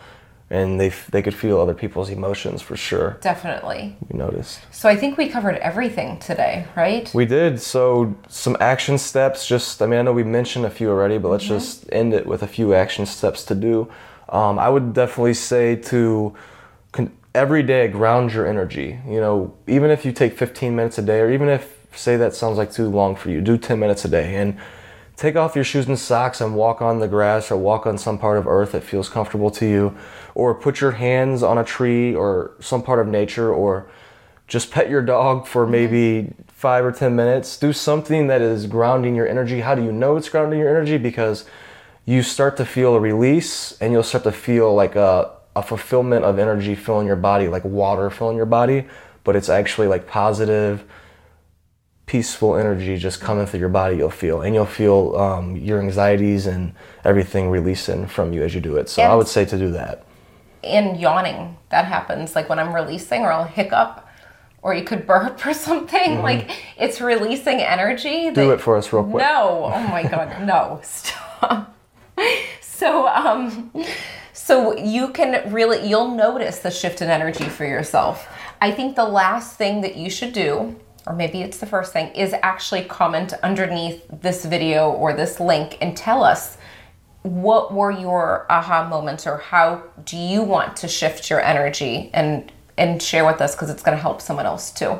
and 0.48 0.78
they 0.78 0.90
they 1.10 1.22
could 1.22 1.34
feel 1.34 1.60
other 1.60 1.74
people's 1.74 2.08
emotions 2.08 2.62
for 2.62 2.76
sure. 2.76 3.16
Definitely. 3.20 3.96
We 4.08 4.16
noticed. 4.16 4.60
So 4.70 4.88
I 4.88 4.94
think 4.94 5.18
we 5.18 5.28
covered 5.28 5.56
everything 5.56 6.18
today, 6.20 6.66
right? 6.76 7.12
We 7.14 7.24
did. 7.26 7.60
So 7.60 8.14
some 8.28 8.56
action 8.60 8.96
steps. 8.98 9.48
Just 9.48 9.82
I 9.82 9.86
mean 9.86 9.98
I 9.98 10.02
know 10.02 10.12
we 10.12 10.22
mentioned 10.22 10.64
a 10.64 10.70
few 10.70 10.88
already, 10.90 11.18
but 11.18 11.30
let's 11.30 11.44
Mm-hmm. 11.44 11.54
just 11.58 11.88
end 11.90 12.14
it 12.14 12.26
with 12.26 12.42
a 12.42 12.46
few 12.46 12.74
action 12.74 13.06
steps 13.06 13.44
to 13.46 13.54
do. 13.56 13.88
Um, 14.28 14.58
I 14.58 14.68
would 14.68 14.92
definitely 14.92 15.34
say 15.34 15.76
to 15.92 16.32
con- 16.92 17.12
every 17.34 17.62
day 17.64 17.88
ground 17.88 18.32
your 18.32 18.46
energy. 18.46 18.98
You 19.08 19.20
know, 19.20 19.52
even 19.66 19.90
if 19.90 20.04
you 20.04 20.12
take 20.12 20.36
15 20.38 20.76
minutes 20.76 20.98
a 20.98 21.02
day, 21.02 21.20
or 21.20 21.30
even 21.32 21.48
if 21.48 21.74
say 21.92 22.16
that 22.16 22.34
sounds 22.34 22.56
like 22.58 22.70
too 22.70 22.88
long 22.88 23.16
for 23.16 23.30
you, 23.30 23.40
do 23.40 23.56
10 23.58 23.80
minutes 23.80 24.04
a 24.04 24.08
day 24.08 24.36
and 24.36 24.56
take 25.16 25.36
off 25.36 25.54
your 25.54 25.64
shoes 25.64 25.86
and 25.86 25.98
socks 25.98 26.40
and 26.40 26.54
walk 26.54 26.82
on 26.82 27.00
the 27.00 27.08
grass 27.08 27.50
or 27.50 27.56
walk 27.56 27.86
on 27.86 27.96
some 27.96 28.18
part 28.18 28.38
of 28.38 28.46
earth 28.46 28.72
that 28.72 28.84
feels 28.84 29.08
comfortable 29.08 29.50
to 29.50 29.66
you 29.66 29.96
or 30.34 30.54
put 30.54 30.80
your 30.80 30.92
hands 30.92 31.42
on 31.42 31.56
a 31.58 31.64
tree 31.64 32.14
or 32.14 32.52
some 32.60 32.82
part 32.82 32.98
of 32.98 33.06
nature 33.06 33.52
or 33.52 33.88
just 34.46 34.70
pet 34.70 34.88
your 34.90 35.02
dog 35.02 35.46
for 35.46 35.66
maybe 35.66 36.32
five 36.48 36.84
or 36.84 36.92
ten 36.92 37.16
minutes. 37.16 37.56
Do 37.56 37.72
something 37.72 38.26
that 38.28 38.40
is 38.40 38.66
grounding 38.66 39.14
your 39.14 39.26
energy. 39.26 39.60
How 39.60 39.74
do 39.74 39.82
you 39.82 39.90
know 39.90 40.16
it's 40.16 40.28
grounding 40.28 40.60
your 40.60 40.68
energy? 40.68 40.98
Because 40.98 41.46
you 42.06 42.22
start 42.22 42.56
to 42.56 42.64
feel 42.64 42.94
a 42.94 43.00
release 43.00 43.76
and 43.80 43.92
you'll 43.92 44.02
start 44.02 44.24
to 44.24 44.32
feel 44.32 44.72
like 44.74 44.94
a, 44.94 45.32
a 45.56 45.62
fulfillment 45.62 46.24
of 46.24 46.38
energy 46.38 46.74
filling 46.74 47.06
your 47.06 47.16
body 47.16 47.48
like 47.48 47.64
water 47.64 48.08
filling 48.08 48.36
your 48.36 48.46
body 48.46 48.86
but 49.24 49.34
it's 49.34 49.48
actually 49.48 49.88
like 49.88 50.06
positive 50.06 50.84
peaceful 52.06 52.56
energy 52.56 52.96
just 52.96 53.20
coming 53.20 53.46
through 53.46 53.60
your 53.60 53.68
body 53.68 53.96
you'll 53.96 54.10
feel. 54.10 54.42
And 54.42 54.54
you'll 54.54 54.64
feel 54.64 55.16
um, 55.16 55.56
your 55.56 55.80
anxieties 55.80 56.46
and 56.46 56.72
everything 57.04 57.50
releasing 57.50 58.06
from 58.06 58.32
you 58.32 58.42
as 58.44 58.54
you 58.54 58.60
do 58.60 58.76
it. 58.76 58.88
So 58.88 59.02
i 59.02 59.14
would 59.14 59.28
say 59.28 59.44
to 59.44 59.58
do 59.58 59.70
that. 59.72 60.04
And 60.62 60.98
yawning 61.00 61.56
that 61.70 61.84
happens. 61.86 62.34
Like 62.34 62.48
when 62.48 62.58
i'm 62.58 62.72
releasing 62.74 63.22
or 63.22 63.32
i'll 63.32 63.44
hiccup 63.44 64.08
or 64.62 64.74
you 64.74 64.84
could 64.84 65.06
burp 65.12 65.44
or 65.46 65.52
something 65.54 66.22
like 66.22 66.50
it's 66.78 67.00
releasing 67.00 67.60
energy 67.60 68.08
Mm-hmm. 68.26 68.34
do 68.34 68.46
that- 68.48 68.54
it 68.54 68.60
for 68.60 68.76
us 68.76 68.92
real 68.92 69.04
quick. 69.04 69.22
No. 69.24 69.70
Oh 69.74 69.88
my 69.88 70.02
god 70.04 70.42
no. 70.46 70.80
Stop. 70.84 71.74
So 72.60 73.08
um 73.08 73.72
so 74.32 74.76
you 74.76 75.08
can 75.08 75.52
really 75.52 75.88
you'll 75.88 76.14
notice 76.14 76.60
the 76.60 76.70
shift 76.70 77.02
in 77.02 77.10
energy 77.10 77.44
for 77.48 77.64
yourself. 77.64 78.28
I 78.60 78.70
think 78.70 78.94
the 78.96 79.04
last 79.04 79.56
thing 79.56 79.80
that 79.82 79.96
you 79.96 80.08
should 80.08 80.32
do 80.32 80.76
or 81.06 81.14
maybe 81.14 81.42
it's 81.42 81.58
the 81.58 81.66
first 81.66 81.92
thing 81.92 82.08
is 82.14 82.34
actually 82.42 82.82
comment 82.84 83.32
underneath 83.42 84.04
this 84.10 84.44
video 84.44 84.90
or 84.90 85.12
this 85.12 85.38
link 85.40 85.78
and 85.80 85.96
tell 85.96 86.24
us 86.24 86.56
what 87.22 87.72
were 87.72 87.90
your 87.90 88.46
aha 88.50 88.88
moments 88.88 89.26
or 89.26 89.38
how 89.38 89.82
do 90.04 90.16
you 90.16 90.42
want 90.42 90.76
to 90.76 90.88
shift 90.88 91.30
your 91.30 91.40
energy 91.40 92.10
and 92.12 92.52
and 92.78 93.02
share 93.02 93.24
with 93.24 93.40
us 93.40 93.54
because 93.54 93.70
it's 93.70 93.82
going 93.82 93.96
to 93.96 94.02
help 94.02 94.20
someone 94.20 94.46
else 94.46 94.70
too 94.70 94.98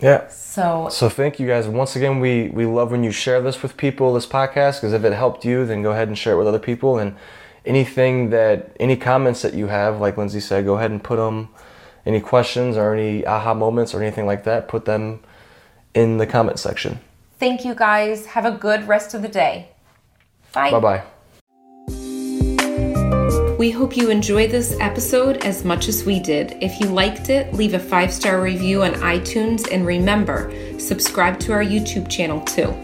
yeah 0.00 0.26
so 0.28 0.88
So 0.90 1.08
thank 1.08 1.40
you 1.40 1.46
guys. 1.46 1.66
Once 1.66 1.96
again, 1.96 2.20
we 2.20 2.48
we 2.48 2.64
love 2.66 2.90
when 2.90 3.02
you 3.04 3.10
share 3.12 3.40
this 3.40 3.62
with 3.62 3.76
people, 3.76 4.14
this 4.14 4.26
podcast, 4.26 4.74
because 4.80 4.92
if 4.92 5.04
it 5.04 5.12
helped 5.12 5.44
you, 5.44 5.66
then 5.66 5.82
go 5.82 5.90
ahead 5.92 6.08
and 6.08 6.16
share 6.16 6.34
it 6.34 6.38
with 6.38 6.46
other 6.46 6.58
people. 6.58 6.98
And 6.98 7.16
anything 7.64 8.30
that 8.30 8.76
any 8.78 8.96
comments 8.96 9.42
that 9.42 9.54
you 9.54 9.66
have, 9.68 10.00
like 10.00 10.16
Lindsay 10.16 10.40
said, 10.40 10.64
go 10.64 10.76
ahead 10.76 10.90
and 10.90 11.02
put 11.02 11.16
them. 11.16 11.48
Any 12.06 12.20
questions 12.20 12.76
or 12.76 12.94
any 12.94 13.26
aha 13.26 13.54
moments 13.54 13.94
or 13.94 14.02
anything 14.02 14.26
like 14.26 14.44
that, 14.44 14.68
put 14.68 14.84
them 14.84 15.20
in 15.94 16.18
the 16.18 16.26
comment 16.26 16.58
section. 16.58 16.98
thank 17.38 17.64
you 17.64 17.74
guys 17.74 18.26
have 18.26 18.44
a 18.44 18.52
good 18.52 18.86
rest 18.88 19.14
of 19.14 19.22
the 19.22 19.28
day 19.28 19.68
bye 20.52 20.70
Bye 20.70 20.80
bye. 20.80 21.02
We 23.58 23.70
hope 23.70 23.96
you 23.96 24.10
enjoyed 24.10 24.50
this 24.50 24.76
episode 24.80 25.38
as 25.44 25.64
much 25.64 25.88
as 25.88 26.04
we 26.04 26.20
did. 26.20 26.58
If 26.60 26.80
you 26.80 26.88
liked 26.88 27.30
it, 27.30 27.54
leave 27.54 27.72
a 27.74 27.78
five 27.78 28.12
star 28.12 28.42
review 28.42 28.82
on 28.82 28.92
iTunes 28.94 29.68
and 29.72 29.86
remember, 29.86 30.52
subscribe 30.78 31.38
to 31.40 31.52
our 31.52 31.62
YouTube 31.62 32.10
channel 32.10 32.40
too. 32.42 32.74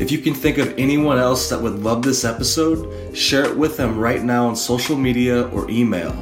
If 0.00 0.12
you 0.12 0.18
can 0.18 0.34
think 0.34 0.58
of 0.58 0.78
anyone 0.78 1.18
else 1.18 1.48
that 1.48 1.60
would 1.60 1.80
love 1.82 2.02
this 2.02 2.24
episode, 2.24 3.16
share 3.16 3.44
it 3.46 3.56
with 3.56 3.76
them 3.78 3.98
right 3.98 4.22
now 4.22 4.46
on 4.46 4.54
social 4.54 4.96
media 4.96 5.48
or 5.48 5.68
email. 5.70 6.12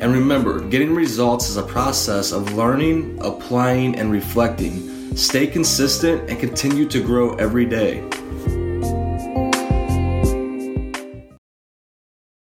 And 0.00 0.12
remember, 0.12 0.60
getting 0.60 0.94
results 0.94 1.50
is 1.50 1.56
a 1.56 1.62
process 1.62 2.32
of 2.32 2.54
learning, 2.54 3.18
applying, 3.20 3.96
and 3.96 4.10
reflecting. 4.10 4.95
Stay 5.14 5.46
consistent 5.46 6.28
and 6.28 6.38
continue 6.38 6.86
to 6.88 7.02
grow 7.02 7.34
every 7.36 7.66
day. 7.66 8.08